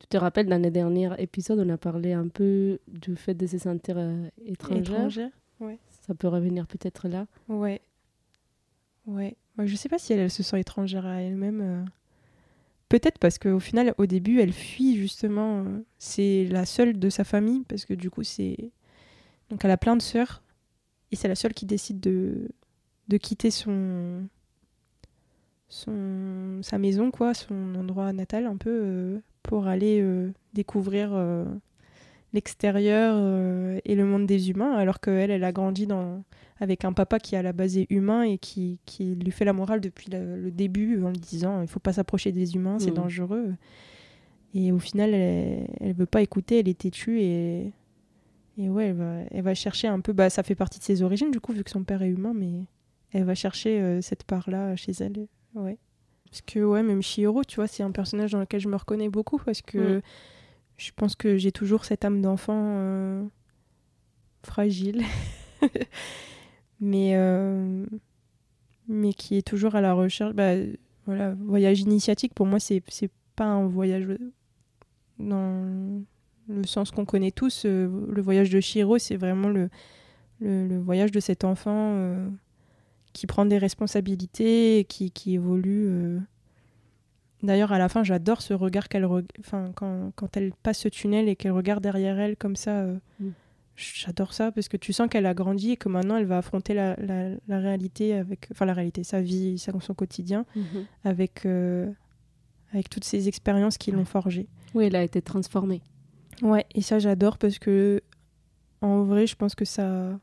Tu 0.00 0.06
te 0.06 0.16
rappelles, 0.16 0.46
dans 0.46 0.62
les 0.62 0.70
derniers 0.70 1.10
épisodes, 1.18 1.58
on 1.58 1.68
a 1.68 1.76
parlé 1.76 2.14
un 2.14 2.28
peu 2.28 2.78
du 2.88 3.16
fait 3.16 3.34
de 3.34 3.46
se 3.46 3.58
sentir 3.58 3.96
euh, 3.98 4.28
étrangère? 4.46 4.94
étrangère 4.94 5.30
ouais. 5.60 5.78
Ça 6.08 6.14
peut 6.14 6.28
revenir 6.28 6.66
peut-être 6.66 7.06
là. 7.06 7.26
Ouais. 7.48 7.82
Ouais. 9.06 9.36
Moi, 9.58 9.66
je 9.66 9.76
sais 9.76 9.90
pas 9.90 9.98
si 9.98 10.14
elle, 10.14 10.30
se 10.30 10.42
sent 10.42 10.58
étrangère 10.58 11.04
à 11.04 11.20
elle-même. 11.20 11.60
Euh. 11.60 11.84
Peut-être 12.88 13.18
parce 13.18 13.38
qu'au 13.38 13.60
final, 13.60 13.94
au 13.98 14.06
début, 14.06 14.40
elle 14.40 14.54
fuit 14.54 14.96
justement. 14.96 15.64
Euh, 15.64 15.84
c'est 15.98 16.46
la 16.46 16.64
seule 16.64 16.98
de 16.98 17.10
sa 17.10 17.24
famille 17.24 17.64
parce 17.68 17.84
que 17.84 17.92
du 17.92 18.08
coup, 18.08 18.22
c'est. 18.22 18.70
Donc, 19.50 19.66
elle 19.66 19.70
a 19.70 19.76
plein 19.76 19.96
de 19.96 20.02
sœurs 20.02 20.42
et 21.12 21.16
c'est 21.16 21.28
la 21.28 21.34
seule 21.34 21.52
qui 21.52 21.66
décide 21.66 22.00
de, 22.00 22.48
de 23.08 23.16
quitter 23.18 23.50
son. 23.50 24.26
son 25.68 26.60
sa 26.62 26.78
maison, 26.78 27.10
quoi, 27.10 27.34
son 27.34 27.74
endroit 27.74 28.14
natal 28.14 28.46
un 28.46 28.56
peu, 28.56 28.80
euh, 28.82 29.18
pour 29.42 29.66
aller 29.66 30.02
découvrir 30.54 31.10
l'extérieur 32.32 33.14
euh, 33.16 33.78
et 33.84 33.94
le 33.94 34.04
monde 34.04 34.26
des 34.26 34.50
humains, 34.50 34.74
alors 34.74 35.00
qu'elle, 35.00 35.30
elle 35.30 35.44
a 35.44 35.52
grandi 35.52 35.86
dans, 35.86 36.22
avec 36.60 36.84
un 36.84 36.92
papa 36.92 37.18
qui 37.18 37.36
à 37.36 37.42
la 37.42 37.52
base 37.52 37.78
est 37.78 37.86
humain 37.90 38.22
et 38.22 38.38
qui, 38.38 38.78
qui 38.84 39.14
lui 39.14 39.30
fait 39.30 39.44
la 39.44 39.52
morale 39.52 39.80
depuis 39.80 40.10
le, 40.10 40.50
début 40.50 41.02
en 41.02 41.10
lui 41.10 41.18
disant 41.18 41.62
il 41.62 41.68
faut 41.68 41.80
pas 41.80 41.92
s'approcher 41.92 42.32
des 42.32 42.54
humains, 42.54 42.78
c'est 42.78 42.90
mmh. 42.90 42.94
dangereux. 42.94 43.54
Et 44.54 44.72
au 44.72 44.78
final, 44.78 45.14
elle, 45.14 45.66
elle 45.80 45.94
veut 45.94 46.06
pas 46.06 46.22
écouter, 46.22 46.58
elle 46.60 46.68
est 46.68 46.78
têtue 46.78 47.20
et, 47.20 47.72
et 48.58 48.68
ouais, 48.68 48.86
elle 48.86 48.96
va, 48.96 49.14
elle 49.30 49.42
va 49.42 49.54
chercher 49.54 49.88
un 49.88 50.00
peu. 50.00 50.12
Bah, 50.12 50.30
ça 50.30 50.42
fait 50.42 50.54
partie 50.54 50.78
de 50.78 50.84
ses 50.84 51.02
origines 51.02 51.30
du 51.30 51.40
coup, 51.40 51.52
vu 51.52 51.64
que 51.64 51.70
son 51.70 51.84
père 51.84 52.02
est 52.02 52.08
humain, 52.08 52.32
mais 52.34 52.64
elle 53.12 53.24
va 53.24 53.34
chercher 53.34 53.80
euh, 53.80 54.00
cette 54.02 54.24
part-là 54.24 54.76
chez 54.76 54.92
elle. 55.00 55.26
Ouais. 55.54 55.78
Parce 56.30 56.42
que 56.42 56.60
ouais, 56.60 56.82
même 56.82 57.00
Shihiro, 57.00 57.42
tu 57.44 57.56
vois, 57.56 57.66
c'est 57.66 57.82
un 57.82 57.90
personnage 57.90 58.32
dans 58.32 58.40
lequel 58.40 58.60
je 58.60 58.68
me 58.68 58.76
reconnais 58.76 59.08
beaucoup 59.08 59.38
parce 59.38 59.62
que. 59.62 59.98
Mmh 59.98 60.02
je 60.78 60.92
pense 60.94 61.16
que 61.16 61.36
j'ai 61.36 61.52
toujours 61.52 61.84
cette 61.84 62.04
âme 62.04 62.22
d'enfant 62.22 62.62
euh, 62.76 63.24
fragile, 64.44 65.02
mais, 66.80 67.16
euh, 67.16 67.84
mais 68.86 69.12
qui 69.12 69.36
est 69.36 69.46
toujours 69.46 69.74
à 69.74 69.80
la 69.80 69.92
recherche. 69.92 70.32
Bah, 70.34 70.54
voilà, 71.04 71.34
voyage 71.34 71.80
initiatique, 71.80 72.32
pour 72.32 72.46
moi, 72.46 72.60
c'est, 72.60 72.82
pas 73.34 73.44
un 73.44 73.66
voyage 73.66 74.08
dans 75.20 76.02
le 76.48 76.66
sens 76.66 76.90
qu'on 76.90 77.04
connaît 77.04 77.30
tous. 77.30 77.64
Euh, 77.66 77.88
le 78.10 78.22
voyage 78.22 78.50
de 78.50 78.60
Shiro, 78.60 78.98
c'est 78.98 79.16
vraiment 79.16 79.48
le, 79.48 79.70
le, 80.40 80.78
voyage 80.78 81.10
de 81.10 81.20
cet 81.20 81.44
enfant 81.44 82.16
qui 83.12 83.26
prend 83.26 83.46
des 83.46 83.58
responsabilités, 83.58 84.86
qui, 84.88 85.10
qui 85.10 85.34
évolue 85.34 86.20
D'ailleurs, 87.42 87.72
à 87.72 87.78
la 87.78 87.88
fin, 87.88 88.02
j'adore 88.02 88.42
ce 88.42 88.52
regard 88.52 88.88
qu'elle. 88.88 89.06
Enfin, 89.38 89.72
quand, 89.74 90.12
quand, 90.16 90.36
elle 90.36 90.52
passe 90.62 90.78
ce 90.78 90.88
tunnel 90.88 91.28
et 91.28 91.36
qu'elle 91.36 91.52
regarde 91.52 91.82
derrière 91.82 92.18
elle 92.18 92.36
comme 92.36 92.56
ça. 92.56 92.80
Euh, 92.80 92.98
mm. 93.20 93.30
J'adore 93.76 94.34
ça 94.34 94.50
parce 94.50 94.66
que 94.66 94.76
tu 94.76 94.92
sens 94.92 95.08
qu'elle 95.08 95.26
a 95.26 95.34
grandi 95.34 95.70
et 95.70 95.76
que 95.76 95.88
maintenant 95.88 96.16
elle 96.16 96.24
va 96.24 96.38
affronter 96.38 96.74
la, 96.74 96.96
la, 96.96 97.58
réalité 97.60 98.12
avec. 98.14 98.48
Enfin, 98.50 98.66
la 98.66 98.74
réalité, 98.74 99.04
sa 99.04 99.20
vie, 99.20 99.56
son 99.56 99.94
quotidien, 99.94 100.44
mm-hmm. 100.56 100.84
avec, 101.04 101.46
euh, 101.46 101.88
avec 102.72 102.90
toutes 102.90 103.04
ces 103.04 103.28
expériences 103.28 103.78
qui 103.78 103.92
l'ont 103.92 104.04
forgée. 104.04 104.48
Oui, 104.74 104.86
elle 104.86 104.96
a 104.96 105.04
été 105.04 105.22
transformée. 105.22 105.80
Ouais, 106.42 106.66
et 106.74 106.82
ça, 106.82 106.98
j'adore 106.98 107.38
parce 107.38 107.58
que. 107.60 108.02
En 108.80 109.02
vrai, 109.04 109.28
je 109.28 109.36
pense 109.36 109.54
que 109.54 109.64
ça. 109.64 110.18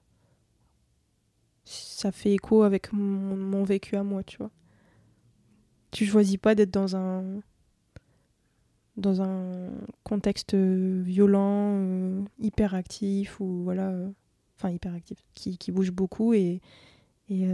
Ça 1.63 2.11
fait 2.11 2.33
écho 2.33 2.63
avec 2.63 2.91
mon, 2.91 3.37
mon 3.37 3.63
vécu 3.63 3.95
à 3.95 4.03
moi, 4.03 4.21
tu 4.23 4.37
vois. 4.37 4.51
Tu 5.91 6.05
choisis 6.05 6.37
pas 6.37 6.55
d'être 6.55 6.71
dans 6.71 6.95
un 6.95 7.23
dans 8.97 9.21
un 9.21 9.71
contexte 10.03 10.55
violent, 10.55 12.23
hyper 12.39 12.75
actif 12.75 13.41
ou 13.41 13.63
voilà, 13.63 13.93
enfin 14.57 14.69
hyper 14.69 14.93
actif, 14.93 15.17
qui, 15.33 15.57
qui, 15.57 15.71
bouge 15.73 15.91
beaucoup 15.91 16.33
et, 16.33 16.61
et 17.29 17.45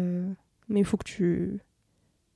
mais 0.69 0.79
il 0.81 0.85
faut 0.85 0.97
que 0.97 1.03
tu 1.07 1.59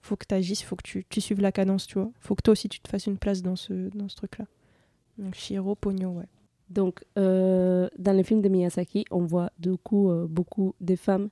faut 0.02 0.16
que 0.16 0.26
tu 0.28 0.36
agisses, 0.36 0.62
il 0.62 0.66
faut 0.66 0.76
que 0.76 0.84
tu, 0.84 1.06
tu, 1.10 1.22
suives 1.22 1.42
la 1.42 1.52
cadence, 1.52 1.88
tu 1.88 2.00
vois. 2.00 2.12
faut 2.20 2.36
que 2.36 2.42
toi 2.42 2.54
aussi 2.54 2.70
tu 2.70 2.80
te 2.80 2.88
fasses 2.88 3.08
une 3.08 3.18
place 3.18 3.42
dans 3.42 3.56
ce, 3.56 3.90
dans 3.96 4.08
ce 4.10 4.16
truc-là. 4.16 4.46
Donc 5.18 5.36
Shiro, 5.36 5.76
Pogno, 5.76 6.10
ouais. 6.10 6.28
Donc, 6.70 7.04
euh, 7.18 7.88
dans 7.98 8.12
les 8.12 8.24
films 8.24 8.42
de 8.42 8.50
Miyazaki, 8.50 9.06
on 9.12 9.24
voit 9.24 9.52
du 9.60 9.78
coup 9.78 10.10
euh, 10.10 10.28
beaucoup 10.28 10.76
de 10.82 10.96
femmes 10.96 11.30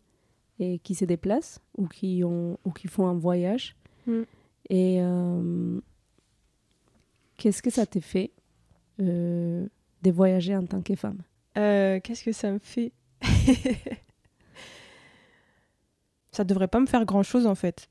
et, 0.60 0.80
qui 0.80 0.96
se 0.96 1.06
déplacent 1.06 1.60
ou 1.78 1.88
qui, 1.88 2.24
ont, 2.24 2.58
ou 2.66 2.72
qui 2.72 2.88
font 2.88 3.08
un 3.08 3.14
voyage. 3.14 3.76
Mm. 4.06 4.22
Et 4.70 4.98
euh, 5.02 5.80
qu'est-ce 7.38 7.62
que 7.62 7.70
ça 7.70 7.86
te 7.86 8.00
fait 8.00 8.32
de 9.00 9.70
voyager 10.06 10.56
en 10.56 10.66
tant 10.66 10.82
que 10.82 10.96
femme? 10.96 11.22
Qu'est-ce 11.56 12.24
que 12.24 12.32
ça 12.32 12.52
me 12.52 12.60
fait? 12.60 12.92
Ça 16.34 16.44
devrait 16.44 16.68
pas 16.68 16.80
me 16.80 16.88
faire 16.88 17.06
grand-chose 17.06 17.46
en 17.46 17.54
fait. 17.54 17.90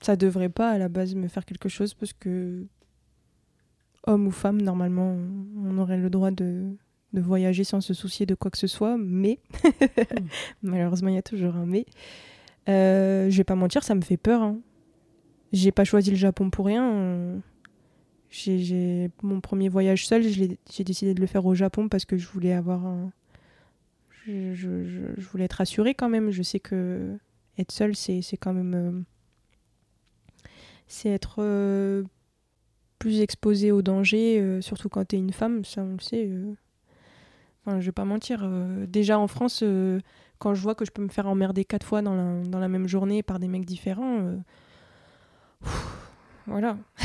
Ça 0.00 0.14
devrait 0.14 0.48
pas 0.48 0.70
à 0.70 0.78
la 0.78 0.88
base 0.88 1.16
me 1.16 1.26
faire 1.26 1.44
quelque 1.44 1.68
chose 1.68 1.92
parce 1.92 2.12
que 2.12 2.64
homme 4.06 4.28
ou 4.28 4.30
femme 4.30 4.62
normalement 4.62 5.16
on 5.56 5.76
aurait 5.78 5.96
le 5.96 6.08
droit 6.08 6.30
de, 6.30 6.76
de 7.12 7.20
voyager 7.20 7.64
sans 7.64 7.80
se 7.80 7.94
soucier 7.94 8.26
de 8.26 8.36
quoi 8.36 8.52
que 8.52 8.58
ce 8.58 8.68
soit 8.68 8.96
mais 8.96 9.40
malheureusement 10.62 11.08
il 11.08 11.16
y 11.16 11.18
a 11.18 11.22
toujours 11.22 11.56
un 11.56 11.66
mais. 11.66 11.84
Euh, 12.68 13.28
je 13.28 13.36
vais 13.38 13.44
pas 13.44 13.56
mentir 13.56 13.82
ça 13.82 13.96
me 13.96 14.02
fait 14.02 14.16
peur 14.16 14.40
hein. 14.40 14.60
J'ai 15.52 15.72
pas 15.72 15.84
choisi 15.84 16.10
le 16.10 16.16
Japon 16.16 16.50
pour 16.50 16.66
rien 16.66 17.40
j'ai 18.30 19.10
mon 19.22 19.40
premier 19.40 19.68
voyage 19.68 20.06
seul 20.06 20.22
j'ai 20.22 20.84
décidé 20.84 21.14
de 21.14 21.20
le 21.20 21.26
faire 21.26 21.46
au 21.46 21.54
Japon 21.54 21.88
parce 21.88 22.04
que 22.04 22.16
je 22.16 22.28
voulais 22.28 22.52
avoir 22.52 22.82
je, 24.26 25.20
voulais 25.30 25.44
être 25.44 25.60
assurée 25.60 25.94
quand 25.94 26.08
même 26.08 26.30
je 26.30 26.42
sais 26.42 26.60
que 26.60 27.18
être 27.58 27.72
seule 27.72 27.96
c'est 27.96 28.36
quand 28.38 28.52
même 28.52 28.74
euh, 28.74 29.00
c'est 30.86 31.10
être 31.10 31.36
euh, 31.38 32.04
plus 32.98 33.20
exposé 33.20 33.72
au 33.72 33.82
danger, 33.82 34.40
euh, 34.40 34.60
surtout 34.60 34.88
quand 34.88 35.06
tu 35.06 35.16
es 35.16 35.18
une 35.18 35.32
femme, 35.32 35.64
ça 35.64 35.82
on 35.82 35.92
le 35.92 36.00
sait. 36.00 36.30
Enfin, 37.64 37.80
je 37.80 37.86
vais 37.86 37.92
pas 37.92 38.04
mentir. 38.04 38.48
déjà 38.88 39.18
en 39.18 39.26
France, 39.26 39.62
quand 40.38 40.54
je 40.54 40.62
vois 40.62 40.74
que 40.74 40.84
je 40.84 40.90
peux 40.90 41.02
me 41.02 41.08
faire 41.08 41.26
emmerder 41.26 41.64
quatre 41.64 41.84
fois 41.84 42.00
dans 42.00 42.14
la, 42.14 42.42
dans 42.44 42.58
la 42.58 42.68
même 42.68 42.88
journée 42.88 43.22
par 43.22 43.38
des 43.38 43.48
mecs 43.48 43.66
différents, 43.66 44.40
voilà. 46.46 46.78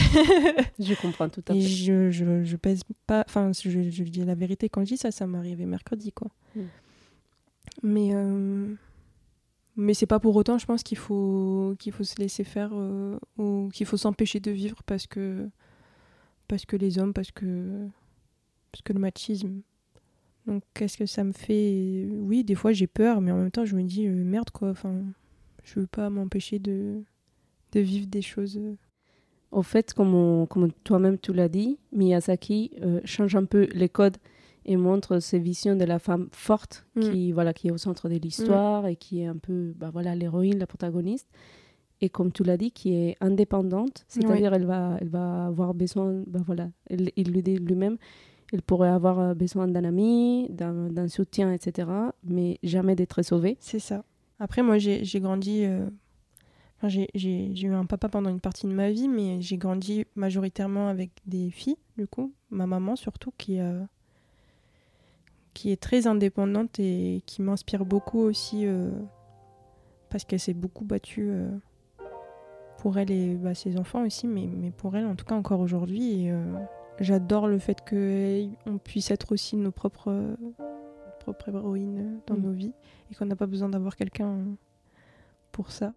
je 0.79 1.01
comprends 1.01 1.29
tout 1.29 1.43
à 1.48 1.53
fait. 1.53 1.60
Et 1.60 1.62
je, 1.62 2.12
je, 2.12 2.43
je 2.43 2.55
pèse 2.55 2.81
pas. 3.07 3.24
Enfin, 3.27 3.51
je, 3.53 3.69
je, 3.89 4.03
dis 4.03 4.24
la 4.24 4.36
vérité 4.36 4.69
quand 4.69 4.81
je 4.81 4.89
dis 4.89 4.98
ça, 4.98 5.12
ça 5.12 5.27
m'est 5.27 5.38
arrivé 5.38 5.65
mercredi, 5.65 6.12
quoi. 6.12 6.29
Mm. 6.55 6.62
Mais 7.81 8.13
mais 9.75 9.93
c'est 9.93 10.05
pas 10.05 10.19
pour 10.19 10.36
autant, 10.36 10.57
je 10.57 10.65
pense 10.65 10.83
qu'il 10.83 10.98
faut 10.98 11.75
qu'il 11.79 11.91
faut 11.91 12.03
se 12.03 12.15
laisser 12.17 12.43
faire 12.43 12.69
euh, 12.74 13.17
ou 13.38 13.69
qu'il 13.74 13.88
faut 13.88 13.98
s'empêcher 13.98 14.39
de 14.39 14.51
vivre 14.51 14.83
parce 14.86 15.07
que 15.07 15.50
parce 16.48 16.65
que 16.65 16.75
les 16.75 17.00
hommes, 17.00 17.13
parce 17.13 17.31
que 17.31 17.88
parce 18.72 18.81
que 18.83 18.93
le 18.93 19.00
machisme. 19.00 19.62
Donc 20.45 20.63
qu'est-ce 20.74 20.98
que 20.98 21.05
ça 21.05 21.24
me 21.24 21.31
fait? 21.31 22.07
Oui, 22.12 22.43
des 22.43 22.55
fois 22.55 22.74
j'ai 22.74 22.88
peur, 22.88 23.22
mais 23.22 23.31
en 23.31 23.38
même 23.38 23.51
temps 23.51 23.65
je 23.65 23.75
me 23.75 23.83
dis 23.83 24.07
euh, 24.07 24.24
merde 24.24 24.51
quoi. 24.51 24.69
Enfin, 24.69 25.01
je 25.63 25.79
veux 25.79 25.88
pas 25.88 26.10
m'empêcher 26.10 26.60
de 26.60 27.01
de 27.73 27.79
vivre 27.79 28.07
des 28.07 28.21
choses. 28.21 28.57
Euh. 28.57 28.75
Au 29.51 29.61
fait, 29.61 29.93
comme, 29.93 30.47
comme 30.47 30.71
toi-même 30.83 31.19
tu 31.19 31.31
l'as 31.33 31.49
dit, 31.49 31.77
Miyazaki 31.91 32.71
change 33.05 33.35
un 33.35 33.45
peu 33.45 33.67
les 33.73 33.89
codes 33.89 34.17
et 34.65 34.77
montre 34.77 35.19
ces 35.19 35.39
visions 35.39 35.75
de 35.75 35.83
la 35.83 35.99
femme 35.99 36.27
forte 36.31 36.85
mm. 36.95 37.01
qui 37.01 37.31
voilà 37.31 37.53
qui 37.53 37.67
est 37.67 37.71
au 37.71 37.77
centre 37.77 38.09
de 38.09 38.15
l'histoire 38.15 38.87
et 38.87 38.95
qui 38.95 39.21
est 39.21 39.25
un 39.25 39.37
peu 39.37 39.73
bah, 39.75 39.89
voilà 39.91 40.15
l'héroïne 40.15 40.57
la 40.57 40.67
protagoniste 40.67 41.27
et 42.01 42.09
comme 42.09 42.31
tu 42.31 42.43
l'as 42.43 42.57
dit 42.57 42.71
qui 42.71 42.93
est 42.93 43.17
indépendante 43.21 44.05
c'est-à-dire 44.07 44.53
elle 44.53 44.65
va 44.65 44.97
elle 45.01 45.09
va 45.09 45.45
avoir 45.45 45.73
besoin 45.73 46.23
bah, 46.27 46.41
voilà 46.45 46.69
il 46.89 47.31
lui 47.31 47.43
dit 47.43 47.57
lui-même 47.57 47.97
elle 48.51 48.61
pourrait 48.61 48.89
avoir 48.89 49.19
euh, 49.19 49.33
besoin 49.33 49.67
d'un 49.67 49.83
ami 49.83 50.47
d'un 50.49 51.07
soutien 51.07 51.51
etc 51.51 51.89
mais 52.23 52.59
jamais 52.63 52.95
d'être 52.95 53.21
sauvée 53.21 53.57
c'est 53.59 53.79
ça 53.79 54.03
après 54.39 54.63
moi 54.63 54.77
j'ai 54.77 55.19
grandi 55.19 55.65
euh, 55.65 55.85
j'ai 56.89 57.61
eu 57.61 57.73
un 57.73 57.85
papa 57.85 58.09
pendant 58.09 58.29
une 58.29 58.39
partie 58.39 58.67
de 58.67 58.73
ma 58.73 58.91
vie 58.91 59.07
mais 59.07 59.41
j'ai 59.41 59.57
grandi 59.57 60.05
majoritairement 60.15 60.87
avec 60.87 61.11
des 61.25 61.49
filles 61.49 61.77
du 61.97 62.07
coup 62.07 62.33
ma 62.49 62.67
maman 62.67 62.95
surtout 62.95 63.31
qui 63.37 63.59
qui 65.53 65.71
est 65.71 65.81
très 65.81 66.07
indépendante 66.07 66.79
et 66.79 67.21
qui 67.25 67.41
m'inspire 67.41 67.85
beaucoup 67.85 68.19
aussi 68.19 68.65
euh, 68.65 68.91
parce 70.09 70.25
qu'elle 70.25 70.39
s'est 70.39 70.53
beaucoup 70.53 70.83
battue 70.83 71.29
euh, 71.29 71.49
pour 72.77 72.97
elle 72.97 73.11
et 73.11 73.35
bah, 73.35 73.55
ses 73.55 73.77
enfants 73.77 74.03
aussi, 74.05 74.27
mais, 74.27 74.47
mais 74.47 74.71
pour 74.71 74.95
elle 74.95 75.05
en 75.05 75.15
tout 75.15 75.25
cas 75.25 75.35
encore 75.35 75.59
aujourd'hui. 75.59 76.29
Euh, 76.29 76.43
j'adore 76.99 77.47
le 77.47 77.59
fait 77.59 77.77
qu'on 77.87 78.77
puisse 78.77 79.11
être 79.11 79.31
aussi 79.31 79.55
nos 79.55 79.71
propres, 79.71 80.35
propres 81.19 81.49
héroïnes 81.49 82.19
dans 82.27 82.35
mm. 82.35 82.41
nos 82.41 82.51
vies 82.51 82.73
et 83.11 83.15
qu'on 83.15 83.25
n'a 83.25 83.35
pas 83.35 83.47
besoin 83.47 83.69
d'avoir 83.69 83.95
quelqu'un 83.95 84.37
pour 85.51 85.71
ça. 85.71 85.93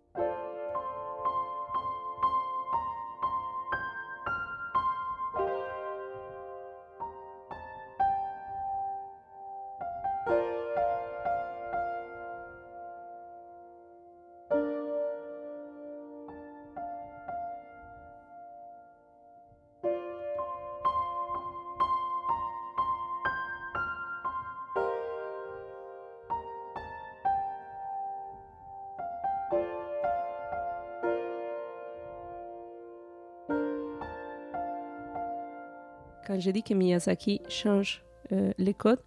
Quand 36.26 36.40
je 36.40 36.50
dis 36.50 36.64
que 36.64 36.74
Miyazaki 36.74 37.40
change 37.48 38.02
euh, 38.32 38.52
les 38.58 38.74
codes, 38.74 39.02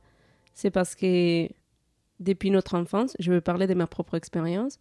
c'est 0.54 0.72
parce 0.72 0.96
que 0.96 1.50
depuis 2.22 2.50
notre 2.50 2.76
enfance, 2.76 3.16
je 3.20 3.34
veux 3.34 3.42
parler 3.42 3.68
de 3.68 3.74
ma 3.74 3.88
propre 3.88 4.16
expérience, 4.16 4.80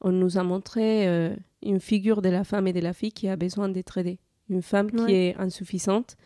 on 0.00 0.10
nous 0.10 0.36
a 0.36 0.42
montré 0.42 1.06
euh, 1.06 1.36
une 1.62 1.78
figure 1.78 2.22
de 2.22 2.28
la 2.28 2.42
femme 2.42 2.66
et 2.66 2.72
de 2.72 2.80
la 2.80 2.92
fille 2.92 3.12
qui 3.12 3.28
a 3.28 3.36
besoin 3.36 3.68
d'être 3.68 3.98
aidée. 3.98 4.18
Une 4.48 4.62
femme 4.62 4.90
qui 4.90 5.14
est 5.14 5.36
insuffisante, 5.36 6.16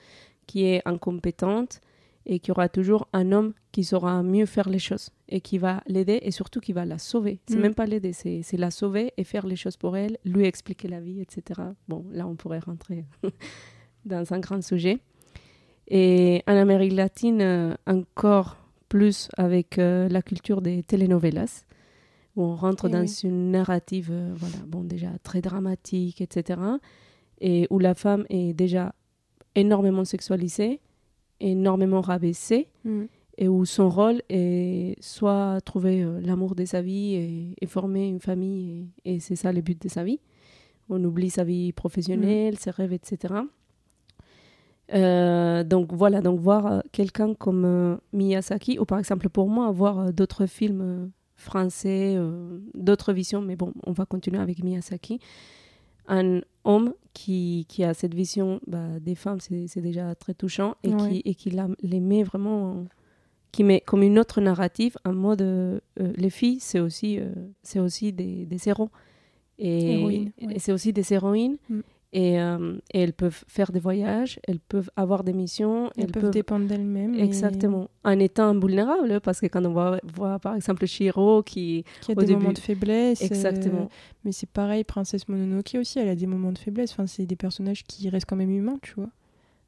qui 0.46 0.64
est 0.64 0.82
incompétente 0.86 1.80
et 2.26 2.38
qui 2.38 2.50
aura 2.50 2.68
toujours 2.68 3.08
un 3.12 3.32
homme 3.32 3.52
qui 3.72 3.84
saura 3.84 4.22
mieux 4.22 4.46
faire 4.46 4.68
les 4.68 4.78
choses 4.78 5.10
et 5.28 5.40
qui 5.40 5.58
va 5.58 5.82
l'aider 5.86 6.20
et 6.22 6.30
surtout 6.30 6.60
qui 6.60 6.72
va 6.72 6.84
la 6.86 6.98
sauver. 6.98 7.40
C'est 7.46 7.56
mm. 7.56 7.60
même 7.60 7.74
pas 7.74 7.86
l'aider, 7.86 8.12
c'est 8.12 8.56
la 8.56 8.70
sauver 8.70 9.12
et 9.16 9.24
faire 9.24 9.46
les 9.46 9.56
choses 9.56 9.76
pour 9.76 9.96
elle, 9.96 10.16
lui 10.24 10.46
expliquer 10.46 10.88
la 10.88 11.00
vie, 11.00 11.20
etc. 11.20 11.60
Bon, 11.88 12.04
là, 12.12 12.26
on 12.26 12.34
pourrait 12.34 12.58
rentrer 12.60 13.04
dans 14.04 14.32
un 14.32 14.40
grand 14.40 14.62
sujet. 14.62 15.00
Et 15.90 16.44
en 16.46 16.54
Amérique 16.54 16.92
latine, 16.92 17.42
euh, 17.42 17.74
encore 17.86 18.56
plus 18.88 19.28
avec 19.36 19.78
euh, 19.78 20.08
la 20.08 20.22
culture 20.22 20.62
des 20.62 20.84
telenovelas, 20.84 21.64
où 22.36 22.44
on 22.44 22.54
rentre 22.54 22.86
eh 22.88 22.92
dans 22.92 23.06
une 23.06 23.50
narrative, 23.50 24.10
euh, 24.12 24.32
voilà, 24.36 24.64
bon, 24.68 24.84
déjà 24.84 25.10
très 25.24 25.40
dramatique, 25.40 26.20
etc. 26.20 26.60
Et 27.40 27.66
où 27.70 27.80
la 27.80 27.94
femme 27.94 28.24
est 28.30 28.52
déjà 28.52 28.94
énormément 29.56 30.04
sexualisée, 30.04 30.80
énormément 31.40 32.00
rabaissée, 32.00 32.68
mm. 32.84 33.04
et 33.38 33.48
où 33.48 33.64
son 33.64 33.90
rôle 33.90 34.22
est 34.28 34.94
soit 35.02 35.60
trouver 35.64 36.06
l'amour 36.22 36.54
de 36.54 36.64
sa 36.64 36.82
vie 36.82 37.54
et, 37.60 37.66
former 37.66 38.06
une 38.06 38.20
famille, 38.20 38.90
et, 39.04 39.18
c'est 39.18 39.36
ça 39.36 39.52
le 39.52 39.60
but 39.60 39.80
de 39.82 39.88
sa 39.88 40.04
vie. 40.04 40.20
On 40.88 41.02
oublie 41.02 41.30
sa 41.30 41.42
vie 41.42 41.72
professionnelle, 41.72 42.54
mm. 42.54 42.58
ses 42.58 42.70
rêves, 42.70 42.92
etc. 42.92 43.34
Euh, 44.92 45.62
donc 45.64 45.92
voilà, 45.92 46.20
donc 46.20 46.40
voir 46.40 46.66
euh, 46.66 46.80
quelqu'un 46.92 47.34
comme 47.34 47.64
euh, 47.64 47.96
Miyazaki, 48.12 48.78
ou 48.78 48.84
par 48.84 48.98
exemple 48.98 49.28
pour 49.28 49.48
moi, 49.48 49.70
voir 49.70 50.12
d'autres 50.12 50.46
films 50.46 51.10
français, 51.36 52.18
d'autres 52.74 53.14
visions, 53.14 53.40
mais 53.40 53.56
bon, 53.56 53.72
on 53.86 53.92
va 53.92 54.04
continuer 54.04 54.38
avec 54.38 54.62
Miyazaki. 54.62 55.20
Un 56.06 56.40
homme 56.64 56.92
qui, 57.14 57.64
qui 57.66 57.82
a 57.82 57.94
cette 57.94 58.14
vision 58.14 58.60
bah, 58.66 59.00
des 59.00 59.14
femmes, 59.14 59.40
c'est 59.40 59.80
déjà 59.80 60.14
très 60.14 60.34
touchant, 60.34 60.74
et 60.82 60.94
qui, 60.94 61.22
et 61.24 61.34
qui 61.34 61.56
les 61.82 62.00
met 62.00 62.24
vraiment, 62.24 62.84
qui 63.52 63.64
met 63.64 63.80
comme 63.80 64.02
une 64.02 64.18
autre 64.18 64.42
narrative, 64.42 64.98
en 65.06 65.14
mode 65.14 65.80
les 65.96 66.30
filles, 66.30 66.60
c'est 66.60 66.80
aussi, 66.80 67.18
c'est 67.62 67.80
aussi 67.80 68.12
des, 68.12 68.44
des 68.44 68.68
héros. 68.68 68.90
Et, 69.58 70.30
et 70.40 70.58
c'est 70.58 70.72
aussi 70.72 70.92
des 70.92 71.10
héroïnes. 71.14 71.56
Mm. 71.70 71.80
Et, 72.12 72.40
euh, 72.40 72.76
et, 72.92 73.02
elles 73.02 73.12
peuvent 73.12 73.44
faire 73.46 73.70
des 73.70 73.78
voyages, 73.78 74.40
elles 74.48 74.58
peuvent 74.58 74.90
avoir 74.96 75.22
des 75.22 75.32
missions. 75.32 75.90
Elles, 75.96 76.10
peuvent, 76.10 76.30
dépendre 76.30 76.66
d'elles-mêmes. 76.66 77.14
Exactement. 77.14 77.88
En 78.04 78.18
étant 78.18 78.58
vulnérables, 78.58 79.20
parce 79.20 79.40
que 79.40 79.46
quand 79.46 79.64
on 79.64 79.72
voit, 79.72 80.00
voit 80.02 80.38
par 80.40 80.56
exemple 80.56 80.86
Shiro 80.86 81.42
qui... 81.42 81.84
Qui 82.00 82.12
a 82.12 82.14
des 82.16 82.34
moments 82.34 82.52
de 82.52 82.58
faiblesse. 82.58 83.22
Exactement. 83.22 83.88
mais 84.24 84.32
c'est 84.32 84.48
pareil, 84.48 84.82
Princesse 84.82 85.28
Mononoke 85.28 85.76
aussi, 85.78 86.00
elle 86.00 86.08
a 86.08 86.16
des 86.16 86.26
moments 86.26 86.52
de 86.52 86.58
faiblesse. 86.58 86.92
Enfin, 86.92 87.06
c'est 87.06 87.26
des 87.26 87.36
personnages 87.36 87.84
qui 87.84 88.08
restent 88.08 88.28
quand 88.28 88.36
même 88.36 88.50
humains, 88.50 88.78
tu 88.82 88.94
vois, 88.94 89.10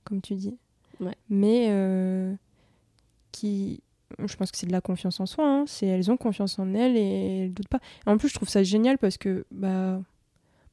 comme 0.04 0.20
tu 0.20 0.34
dis. 0.34 0.56
Ouais. 1.00 1.14
Mais 1.30 1.70
qui 3.30 3.82
je 4.26 4.36
pense 4.36 4.50
que 4.50 4.58
c'est 4.58 4.66
de 4.66 4.72
la 4.72 4.80
confiance 4.80 5.20
en 5.20 5.26
soi. 5.26 5.46
Hein. 5.46 5.64
C'est 5.66 5.86
elles 5.86 6.10
ont 6.10 6.16
confiance 6.16 6.58
en 6.58 6.74
elles 6.74 6.96
et 6.96 7.44
elles 7.44 7.54
doutent 7.54 7.68
pas. 7.68 7.80
en 8.06 8.16
plus, 8.18 8.28
je 8.28 8.34
trouve 8.34 8.48
ça 8.48 8.62
génial 8.62 8.98
parce 8.98 9.16
que 9.16 9.44
bah, 9.50 10.00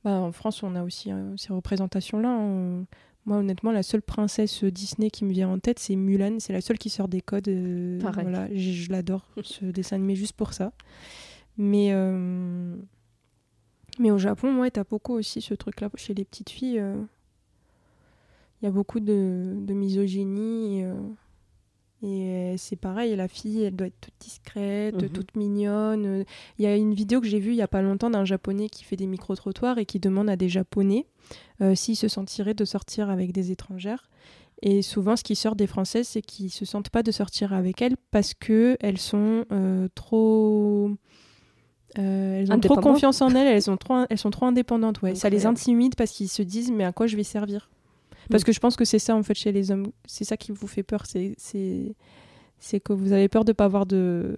bah 0.04 0.12
en 0.12 0.32
France, 0.32 0.64
on 0.64 0.76
a 0.76 0.84
aussi 0.84 1.12
euh, 1.12 1.36
ces 1.38 1.52
représentations-là. 1.52 2.30
Hein. 2.30 2.86
Moi, 3.26 3.38
honnêtement, 3.38 3.72
la 3.72 3.84
seule 3.84 4.02
princesse 4.02 4.64
Disney 4.64 5.10
qui 5.10 5.26
me 5.26 5.32
vient 5.32 5.50
en 5.50 5.60
tête, 5.60 5.80
c'est 5.80 5.96
Mulan. 5.96 6.38
C'est 6.40 6.54
la 6.54 6.62
seule 6.62 6.78
qui 6.78 6.90
sort 6.90 7.10
des 7.10 7.22
codes. 7.22 7.50
Euh, 7.50 8.00
voilà, 8.02 8.48
je, 8.54 8.90
l'adore 8.92 9.26
ce 9.44 9.66
dessin 9.66 9.98
animé 9.98 10.16
juste 10.16 10.34
pour 10.34 10.54
ça. 10.54 10.72
Mais 11.58 11.90
euh, 11.92 12.76
mais 14.00 14.12
au 14.12 14.18
Japon, 14.18 14.58
ouais, 14.60 14.72
t'as 14.72 14.86
beaucoup 14.86 15.14
aussi 15.14 15.42
ce 15.42 15.54
truc-là 15.54 15.90
chez 15.96 16.14
les 16.14 16.24
petites 16.24 16.50
filles. 16.50 16.82
Il 18.62 18.66
y 18.66 18.68
a 18.68 18.72
beaucoup 18.72 19.02
de, 19.02 19.56
de 19.58 19.74
misogynie. 19.74 20.82
Et 20.82 20.88
euh, 22.04 22.56
c'est 22.58 22.78
pareil, 22.78 23.16
la 23.16 23.28
fille, 23.28 23.64
elle 23.64 23.76
doit 23.76 23.88
être 23.88 24.00
toute 24.00 24.14
discrète, 24.20 24.96
mhm. 24.96 25.10
toute 25.10 25.36
mignonne. 25.36 26.24
Il 26.58 26.64
y 26.64 26.68
a 26.68 26.76
une 26.76 26.94
vidéo 26.94 27.20
que 27.20 27.28
j'ai 27.28 27.40
vue 27.40 27.52
il 27.52 27.58
y 27.58 27.62
a 27.62 27.68
pas 27.68 27.82
longtemps 27.82 28.10
d'un 28.10 28.26
japonais 28.26 28.70
qui 28.70 28.84
fait 28.84 28.96
des 28.96 29.08
micro-trottoirs 29.08 29.78
et 29.78 29.86
qui 29.86 30.00
demande 30.00 30.30
à 30.30 30.36
des 30.36 30.50
japonais 30.50 31.06
euh, 31.62 31.76
s'ils 31.76 31.98
se 31.98 32.08
sentiraient 32.08 32.54
de 32.54 32.66
sortir 32.66 33.10
avec 33.10 33.32
des 33.32 33.52
étrangères. 33.52 34.10
Et 34.62 34.82
souvent, 34.82 35.16
ce 35.16 35.24
qui 35.24 35.36
sort 35.36 35.56
des 35.56 35.68
Françaises, 35.68 36.08
c'est 36.08 36.22
qu'ils 36.22 36.52
se 36.52 36.66
sentent 36.66 36.90
pas 36.90 37.04
de 37.04 37.12
sortir 37.12 37.54
avec 37.54 37.82
elles 37.82 37.96
parce 38.12 38.34
que 38.34 38.78
elles 38.80 38.98
sont 38.98 39.46
euh, 39.52 39.88
trop. 39.96 40.92
elles 41.96 42.52
ont 42.52 42.60
trop 42.60 42.76
confiance 42.76 43.22
en 43.22 43.30
elles, 43.30 43.48
elles 43.48 43.62
sont 43.62 43.78
trop, 43.78 44.06
elles 44.10 44.18
sont 44.18 44.32
trop 44.32 44.46
indépendantes. 44.46 45.02
Ouais. 45.02 45.16
Ça 45.16 45.30
les 45.30 45.46
intimide 45.46 45.96
parce 45.96 46.12
qu'ils 46.12 46.30
se 46.30 46.42
disent 46.42 46.72
mais 46.72 46.86
à 46.86 46.94
quoi 46.94 47.08
je 47.08 47.18
vais 47.18 47.24
servir? 47.24 47.70
Parce 48.30 48.44
que 48.44 48.52
je 48.52 48.60
pense 48.60 48.76
que 48.76 48.86
c'est 48.86 49.00
ça, 49.00 49.16
en 49.16 49.24
fait, 49.24 49.34
chez 49.34 49.52
les 49.52 49.72
hommes. 49.72 49.88
C'est 50.06 50.24
ça 50.24 50.38
qui 50.38 50.52
vous 50.52 50.68
fait 50.68 50.84
peur. 50.84 51.06
C'est, 51.06 51.36
c'est, 51.38 52.80
que 52.80 52.94
vous 52.94 53.12
avez 53.12 53.28
peur 53.28 53.46
de 53.46 53.52
ne 53.52 53.54
pas 53.54 53.66
avoir 53.66 53.86
de 53.86 54.38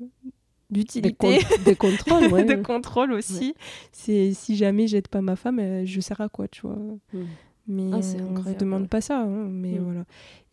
d'utilité. 0.70 1.40
Des, 1.66 1.76
contrôles, 1.76 2.28
ouais. 2.32 2.46
de 2.46 2.56
contrôle 2.62 3.12
aussi. 3.12 3.54
C'est 3.92 4.34
si 4.34 4.56
jamais 4.56 4.88
j'aide 4.88 5.10
pas 5.10 5.22
ma 5.22 5.36
femme, 5.36 5.60
euh, 5.60 5.86
je 5.86 6.00
sers 6.00 6.22
à 6.22 6.30
quoi, 6.30 6.48
tu 6.48 6.62
vois. 6.62 6.78
Hmm. 7.14 7.26
Mais 7.68 7.90
ah, 7.94 8.00
on 8.20 8.50
ne 8.50 8.54
demande 8.54 8.88
pas 8.88 9.02
ça. 9.02 9.20
Hein, 9.20 9.50
mais 9.50 9.78
hmm. 9.78 9.84
voilà. 9.84 10.06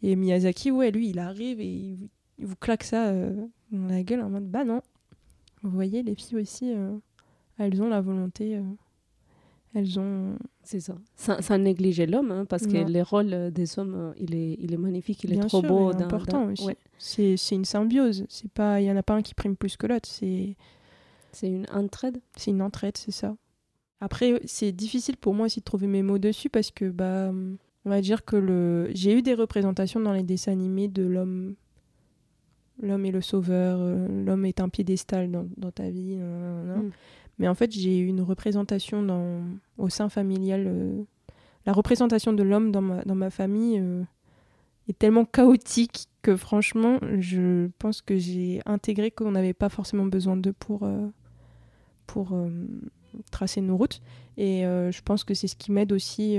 Et 0.03 0.17
Miyazaki, 0.17 0.73
ouais, 0.73 0.91
lui, 0.91 1.11
il 1.11 1.21
arrive 1.21 1.61
et 1.61 1.67
il, 1.67 2.11
vous 2.41 2.57
claque 2.57 2.83
ça 2.83 3.09
euh, 3.09 3.47
dans 3.71 3.87
la 3.87 4.03
gueule 4.03 4.21
en 4.23 4.31
mode 4.31 4.49
bah 4.49 4.65
non. 4.65 4.83
Vous 5.63 5.71
voyez, 5.71 6.03
les 6.03 6.15
filles 6.15 6.39
aussi, 6.39 6.73
euh, 6.73 6.97
elles 7.59 7.81
ont 7.81 7.89
la 7.89 8.01
volonté 8.01 8.61
elles 9.75 9.99
ont. 9.99 10.37
C'est 10.63 10.81
ça. 10.81 10.97
Sans, 11.17 11.59
négliger 11.59 12.07
l'homme, 12.07 12.31
hein, 12.31 12.45
parce 12.45 12.67
que 12.67 12.91
le 12.91 13.03
rôle 13.03 13.51
des 13.53 13.79
hommes, 13.79 13.95
euh, 13.95 14.13
il 14.19 14.35
est, 14.35 14.57
il 14.61 14.73
est 14.73 14.79
magnifique, 14.79 15.25
il 15.25 15.33
est 15.33 15.47
trop 15.47 15.63
beau. 15.63 15.93
C'est 15.93 16.03
important 16.03 16.51
aussi. 16.51 17.37
C'est 17.37 17.55
une 17.55 17.65
symbiose. 17.65 18.27
Il 18.43 18.83
n'y 18.83 18.91
en 18.91 18.97
a 18.97 19.03
pas 19.03 19.15
un 19.15 19.23
qui 19.23 19.35
prime 19.35 19.57
plus 19.57 19.77
que 19.77 19.87
l'autre. 19.87 20.09
C'est 20.09 20.57
une 21.43 21.67
entraide? 21.73 22.19
C'est 22.37 22.51
une 22.51 22.63
entraide, 22.63 22.97
c'est 22.97 23.13
ça. 23.13 23.37
Après, 24.01 24.41
c'est 24.45 24.73
difficile 24.73 25.17
pour 25.17 25.35
moi 25.35 25.47
aussi 25.47 25.61
de 25.61 25.65
trouver 25.65 25.87
mes 25.87 26.03
mots 26.03 26.19
dessus 26.19 26.49
parce 26.49 26.71
que, 26.71 26.89
bah, 26.89 27.33
on 27.85 27.91
va 27.91 28.01
dire 28.01 28.25
que 28.25 28.37
le... 28.37 28.91
j'ai 28.95 29.17
eu 29.17 29.23
des 29.23 29.35
représentations 29.35 30.01
dans 30.01 30.13
les 30.13 30.23
dessins 30.23 30.53
animés 30.53 30.89
de 30.89 31.03
l'homme. 31.03 31.55
L'homme 32.81 33.07
est 33.07 33.11
le 33.11 33.21
sauveur, 33.21 33.79
euh, 33.81 34.25
l'homme 34.25 34.45
est 34.45 34.61
un 34.61 34.69
piédestal 34.69 35.31
dans, 35.31 35.47
dans 35.57 35.73
ta 35.73 35.91
vie. 35.91 36.17
Mm. 36.17 36.91
Mais 37.39 37.49
en 37.49 37.55
fait, 37.55 37.71
j'ai 37.73 37.99
eu 37.99 38.07
une 38.07 38.21
représentation 38.21 39.03
dans, 39.03 39.43
au 39.79 39.89
sein 39.89 40.09
familial. 40.09 40.65
Euh, 40.67 41.03
la 41.67 41.73
représentation 41.73 42.33
de 42.33 42.43
l'homme 42.43 42.73
dans 42.73 42.83
ma, 42.83 43.03
dans 43.05 43.15
ma 43.15 43.31
famille 43.31 43.79
euh, 43.79 44.03
est 44.89 44.99
tellement 44.99 45.25
chaotique 45.25 46.09
que 46.23 46.37
franchement, 46.37 46.99
je 47.19 47.69
pense 47.79 48.03
que 48.03 48.17
j'ai 48.17 48.61
intégré 48.67 49.11
qu'on 49.11 49.31
n'avait 49.31 49.55
pas 49.55 49.69
forcément 49.69 50.07
besoin 50.07 50.37
d'eux 50.37 50.53
pour, 50.53 50.83
euh, 50.83 51.07
pour 52.07 52.37
tracer 53.31 53.61
nos 53.61 53.77
routes. 53.77 54.01
Et 54.37 54.63
je 54.63 55.01
pense 55.03 55.25
que 55.25 55.35
c'est 55.35 55.47
ce 55.49 55.57
qui 55.57 55.73
m'aide 55.73 55.93
aussi. 55.93 56.39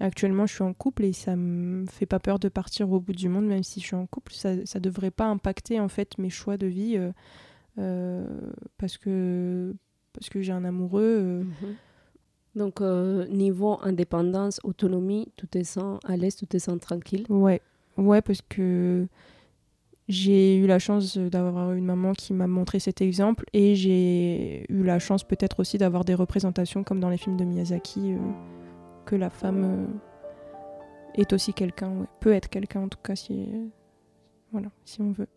Actuellement, 0.00 0.46
je 0.46 0.54
suis 0.54 0.64
en 0.64 0.72
couple 0.72 1.04
et 1.04 1.12
ça 1.12 1.36
me 1.36 1.86
fait 1.86 2.06
pas 2.06 2.18
peur 2.18 2.38
de 2.38 2.48
partir 2.48 2.90
au 2.90 3.00
bout 3.00 3.12
du 3.12 3.28
monde, 3.28 3.46
même 3.46 3.62
si 3.62 3.80
je 3.80 3.86
suis 3.86 3.96
en 3.96 4.06
couple. 4.06 4.32
Ça, 4.32 4.54
ça 4.66 4.80
devrait 4.80 5.10
pas 5.10 5.26
impacter 5.26 5.78
en 5.78 5.88
fait 5.88 6.18
mes 6.18 6.30
choix 6.30 6.56
de 6.56 6.66
vie. 6.66 6.98
parce 8.78 8.98
que 8.98 9.74
parce 10.12 10.28
que 10.28 10.40
j'ai 10.40 10.52
un 10.52 10.64
amoureux. 10.64 11.02
Euh. 11.02 11.42
Mhm. 11.42 11.74
Donc, 12.56 12.80
euh, 12.80 13.26
niveau 13.28 13.78
indépendance, 13.82 14.60
autonomie, 14.64 15.28
tout 15.36 15.46
est 15.56 15.64
sans 15.64 15.98
à 16.04 16.16
l'aise, 16.16 16.34
tout 16.34 16.54
est 16.54 16.58
sans 16.58 16.78
tranquille. 16.78 17.24
Ouais, 17.28 17.60
ouais, 17.96 18.22
parce 18.22 18.42
que 18.42 19.06
j'ai 20.08 20.56
eu 20.56 20.66
la 20.66 20.80
chance 20.80 21.16
d'avoir 21.16 21.72
une 21.72 21.84
maman 21.84 22.12
qui 22.12 22.32
m'a 22.34 22.48
montré 22.48 22.80
cet 22.80 23.00
exemple 23.00 23.44
et 23.52 23.76
j'ai 23.76 24.66
eu 24.68 24.82
la 24.82 24.98
chance 24.98 25.22
peut-être 25.22 25.60
aussi 25.60 25.78
d'avoir 25.78 26.04
des 26.04 26.14
représentations 26.14 26.82
comme 26.82 26.98
dans 26.98 27.08
les 27.08 27.18
films 27.18 27.36
de 27.36 27.44
Miyazaki, 27.44 28.14
euh, 28.14 28.18
la 29.16 29.30
femme 29.30 30.00
est 31.14 31.32
aussi 31.32 31.52
quelqu'un, 31.52 32.06
peut 32.20 32.32
être 32.32 32.48
quelqu'un 32.48 32.82
en 32.82 32.88
tout 32.88 32.98
cas 33.02 33.16
si, 33.16 33.70
voilà, 34.52 34.68
si 34.84 35.00
on 35.00 35.12
veut. 35.12 35.28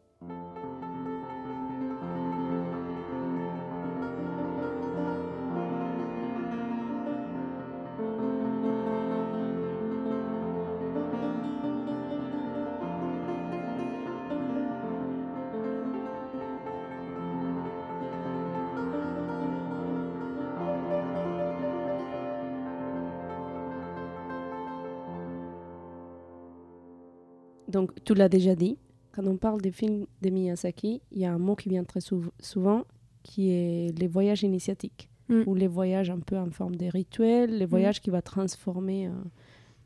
Donc, 27.73 27.91
tu 28.05 28.13
l'as 28.13 28.29
déjà 28.29 28.55
dit, 28.55 28.77
quand 29.11 29.25
on 29.25 29.35
parle 29.35 29.59
des 29.59 29.71
films 29.71 30.05
de 30.21 30.29
Miyazaki, 30.29 31.01
il 31.11 31.19
y 31.19 31.25
a 31.25 31.33
un 31.33 31.39
mot 31.39 31.55
qui 31.55 31.69
vient 31.69 31.83
très 31.83 31.99
souvent 32.01 32.85
qui 33.23 33.49
est 33.49 33.97
les 33.99 34.07
voyages 34.07 34.43
initiatiques, 34.43 35.09
mm. 35.29 35.43
ou 35.47 35.55
les 35.55 35.67
voyages 35.67 36.09
un 36.09 36.19
peu 36.19 36.37
en 36.37 36.51
forme 36.51 36.75
de 36.75 36.85
rituels, 36.85 37.57
les 37.57 37.65
mm. 37.65 37.69
voyages 37.69 38.01
qui 38.01 38.09
vont 38.11 38.21
transformer 38.21 39.07
euh, 39.07 39.11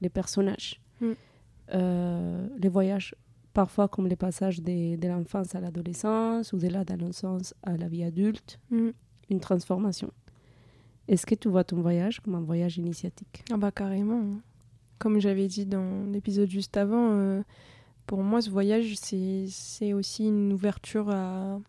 les 0.01 0.09
personnages. 0.09 0.81
Mm. 0.99 1.11
Euh, 1.73 2.47
les 2.57 2.69
voyages 2.69 3.15
parfois 3.53 3.87
comme 3.87 4.07
les 4.07 4.15
passages 4.15 4.61
de, 4.61 4.95
de 4.97 5.07
l'enfance 5.07 5.55
à 5.55 5.59
l'adolescence 5.59 6.53
ou 6.53 6.57
de 6.57 6.67
l'adolescence 6.67 7.55
à 7.63 7.75
la 7.75 7.87
vie 7.87 8.03
adulte, 8.03 8.59
une 8.69 9.39
transformation. 9.39 10.11
Est-ce 11.07 11.25
que 11.25 11.35
tu 11.35 11.47
vois 11.47 11.63
ton 11.63 11.81
voyage 11.81 12.19
comme 12.19 12.35
un 12.35 12.41
voyage 12.41 12.77
initiatique? 12.77 13.43
Ah 13.51 13.57
bah 13.57 13.71
carrément. 13.71 14.23
Comme 14.99 15.19
j'avais 15.19 15.47
dit 15.47 15.65
dans 15.65 16.05
l'épisode 16.11 16.49
juste 16.49 16.77
avant, 16.77 17.11
euh, 17.11 17.41
pour 18.07 18.23
moi, 18.23 18.41
ce 18.41 18.49
voyage, 18.49 18.95
c'est 18.95 19.93
aussi 19.93 20.25
une 20.25 20.53
ouverture 20.53 21.09
à, 21.09 21.59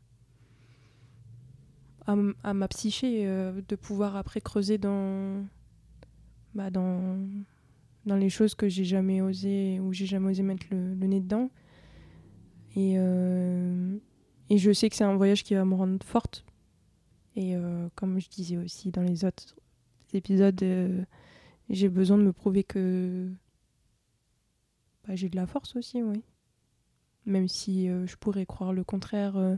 ma 2.55 2.69
psyché, 2.69 3.27
euh, 3.27 3.61
de 3.69 3.77
pouvoir 3.77 4.17
après 4.17 4.41
creuser 4.41 4.79
dans, 4.79 5.45
bah, 6.55 6.71
dans, 6.71 7.19
dans 8.07 8.17
les 8.17 8.31
choses 8.31 8.55
que 8.55 8.69
j'ai 8.69 8.85
jamais 8.85 9.21
osé, 9.21 9.79
ou 9.81 9.93
j'ai 9.93 10.07
jamais 10.07 10.31
osé 10.31 10.43
mettre 10.43 10.67
le, 10.71 10.95
nez 10.95 11.21
dedans. 11.21 11.51
Et, 12.77 12.95
euh, 12.97 13.99
et 14.49 14.59
je 14.59 14.73
sais 14.73 14.89
que 14.89 14.97
c'est 14.97 15.05
un 15.05 15.17
voyage 15.17 15.43
qui 15.43 15.55
va 15.55 15.65
me 15.65 15.75
rendre 15.75 16.03
forte. 16.07 16.47
Et 17.35 17.57
euh, 17.57 17.89
comme 17.97 18.21
je 18.21 18.29
disais 18.31 18.57
aussi 18.57 18.91
dans 18.91 19.03
les 19.03 19.25
autres 19.25 19.57
épisodes, 20.15 20.65
j'ai 21.69 21.89
besoin 21.89 22.17
de 22.17 22.23
me 22.23 22.33
prouver 22.33 22.63
que 22.63 23.29
bah, 25.09 25.17
j'ai 25.17 25.31
de 25.31 25.37
la 25.37 25.47
force 25.47 25.75
aussi, 25.75 26.03
oui. 26.03 26.23
Même 27.25 27.49
si 27.49 27.89
euh, 27.89 28.07
je 28.07 28.17
pourrais 28.17 28.45
croire 28.45 28.75
le 28.75 28.85
contraire, 28.85 29.37
euh, 29.37 29.57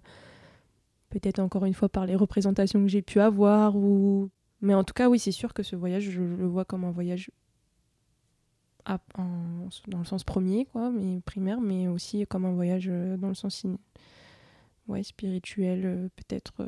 peut-être 1.11 1.41
encore 1.41 1.65
une 1.65 1.75
fois 1.75 1.89
par 1.89 2.07
les 2.07 2.15
représentations 2.15 2.81
que 2.81 2.89
j'ai 2.89 3.03
pu 3.03 3.21
avoir. 3.21 3.77
Ou... 3.77 4.31
Mais 4.61 4.75
en 4.75 4.85
tout 4.85 4.95
cas, 4.95 5.09
oui, 5.09 5.19
c'est 5.19 5.33
sûr 5.33 5.53
que 5.53 5.65
ce 5.65 5.75
voyage, 5.75 6.05
je, 6.05 6.23
le 6.23 6.47
vois 6.47 6.65
comme 6.65 6.85
un 6.85 6.93
voyage 6.93 7.31
dans 9.87 9.99
le 9.99 10.05
sens 10.05 10.25
premier, 10.25 10.65
quoi, 10.65 10.91
mais 10.91 11.21
primaire, 11.21 11.61
mais 11.61 11.87
aussi 11.87 12.27
comme 12.27 12.45
un 12.45 12.53
voyage 12.53 12.89
euh, 12.89 13.17
dans 13.17 13.29
le 13.29 13.35
sens 13.35 13.67
ouais, 14.89 15.03
spirituel, 15.03 16.11
peut-être. 16.17 16.67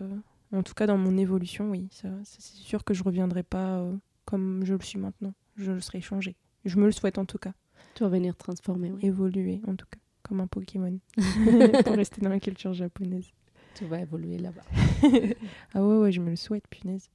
En 0.52 0.62
tout 0.62 0.74
cas, 0.74 0.86
dans 0.86 0.98
mon 0.98 1.16
évolution, 1.16 1.70
oui. 1.70 1.88
C'est 1.90 2.42
sûr 2.42 2.84
que 2.84 2.94
je 2.94 3.02
reviendrai 3.02 3.42
pas 3.42 3.84
comme 4.24 4.64
je 4.64 4.74
le 4.74 4.80
suis 4.82 4.98
maintenant. 4.98 5.34
je 5.56 5.78
serai 5.80 6.00
changée. 6.00 6.36
Je 6.64 6.78
me 6.78 6.86
le 6.86 6.92
souhaite 6.92 7.18
en 7.18 7.24
tout 7.24 7.38
cas. 7.38 7.54
Tu 7.94 8.02
vas 8.02 8.08
venir 8.08 8.36
transformer, 8.36 8.90
oui. 8.90 9.06
Évoluer 9.06 9.60
en 9.66 9.74
tout 9.76 9.86
cas, 9.90 10.00
comme 10.22 10.40
un 10.40 10.46
Pokémon. 10.46 10.98
pour 11.84 11.94
rester 11.94 12.20
dans 12.20 12.30
la 12.30 12.40
culture 12.40 12.72
japonaise. 12.72 13.30
Tu 13.74 13.84
vas 13.86 14.00
évoluer 14.00 14.38
là-bas. 14.38 14.62
ah 15.74 15.84
ouais, 15.84 15.98
ouais, 15.98 16.12
je 16.12 16.20
me 16.20 16.30
le 16.30 16.36
souhaite, 16.36 16.66
punaise. 16.68 17.10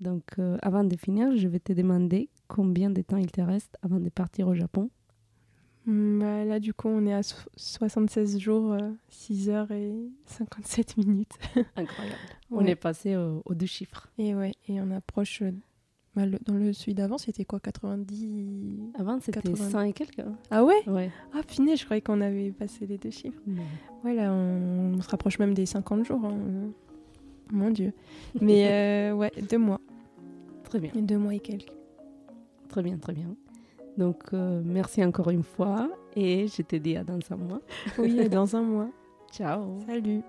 Donc, 0.00 0.24
euh, 0.38 0.58
avant 0.62 0.84
de 0.84 0.96
finir, 0.96 1.34
je 1.36 1.48
vais 1.48 1.60
te 1.60 1.72
demander 1.72 2.28
combien 2.48 2.90
de 2.90 3.00
temps 3.00 3.16
il 3.16 3.30
te 3.30 3.40
reste 3.40 3.78
avant 3.82 4.00
de 4.00 4.10
partir 4.10 4.48
au 4.48 4.54
Japon. 4.54 4.90
Hmm, 5.86 6.18
bah, 6.18 6.44
là, 6.44 6.60
du 6.60 6.74
coup, 6.74 6.88
on 6.88 7.06
est 7.06 7.14
à 7.14 7.22
76 7.56 8.38
jours, 8.38 8.76
6 9.08 9.48
euh, 9.48 9.52
heures 9.52 9.70
et 9.70 9.94
57 10.26 10.96
minutes. 10.98 11.32
Incroyable. 11.76 12.18
On 12.50 12.64
est 12.64 12.76
passé 12.76 13.16
aux 13.16 13.54
deux 13.54 13.66
chiffres. 13.66 14.08
Et 14.16 14.32
ouais, 14.32 14.52
et 14.68 14.80
on 14.80 14.92
approche. 14.92 15.42
Bah, 16.16 16.22
dans 16.46 16.54
le 16.54 16.72
celui 16.72 16.94
d'avant, 16.94 17.18
c'était 17.18 17.44
quoi 17.44 17.58
90 17.58 18.92
Avant, 18.98 19.18
c'était 19.20 19.54
100 19.54 19.80
et 19.82 19.92
quelques. 19.92 20.20
Hein. 20.20 20.36
Ah 20.50 20.64
ouais? 20.64 20.88
Ouais. 20.88 21.10
Ah, 21.34 21.40
punaise, 21.42 21.80
je 21.80 21.84
croyais 21.84 22.02
qu'on 22.02 22.20
avait 22.20 22.52
passé 22.52 22.86
les 22.86 22.98
deux 22.98 23.10
chiffres. 23.10 23.40
Ouais, 24.04 24.14
là, 24.14 24.32
on, 24.32 25.00
se 25.00 25.08
rapproche 25.08 25.38
même 25.40 25.54
des 25.54 25.66
50 25.66 26.04
jours. 26.04 26.24
Hein. 26.24 26.70
Mon 27.50 27.70
Dieu. 27.70 27.92
Mais 28.40 28.68
euh, 29.10 29.14
ouais, 29.14 29.32
deux 29.50 29.58
mois. 29.58 29.80
Très 30.62 30.78
bien. 30.78 30.90
Deux 30.94 31.18
mois 31.18 31.34
et 31.34 31.40
quelques. 31.40 31.72
Très 32.68 32.82
bien, 32.82 32.96
très 32.96 33.12
bien. 33.12 33.34
Donc, 33.96 34.22
euh, 34.32 34.62
merci 34.64 35.04
encore 35.04 35.30
une 35.30 35.42
fois. 35.42 35.90
Et 36.14 36.46
je 36.46 36.62
te 36.62 36.76
dis 36.76 36.96
à 36.96 37.04
dans 37.04 37.18
un 37.30 37.36
mois. 37.36 37.60
Oui, 37.98 38.20
à 38.20 38.28
dans 38.28 38.54
un 38.54 38.62
mois. 38.62 38.90
Ciao. 39.32 39.80
Salut. 39.86 40.22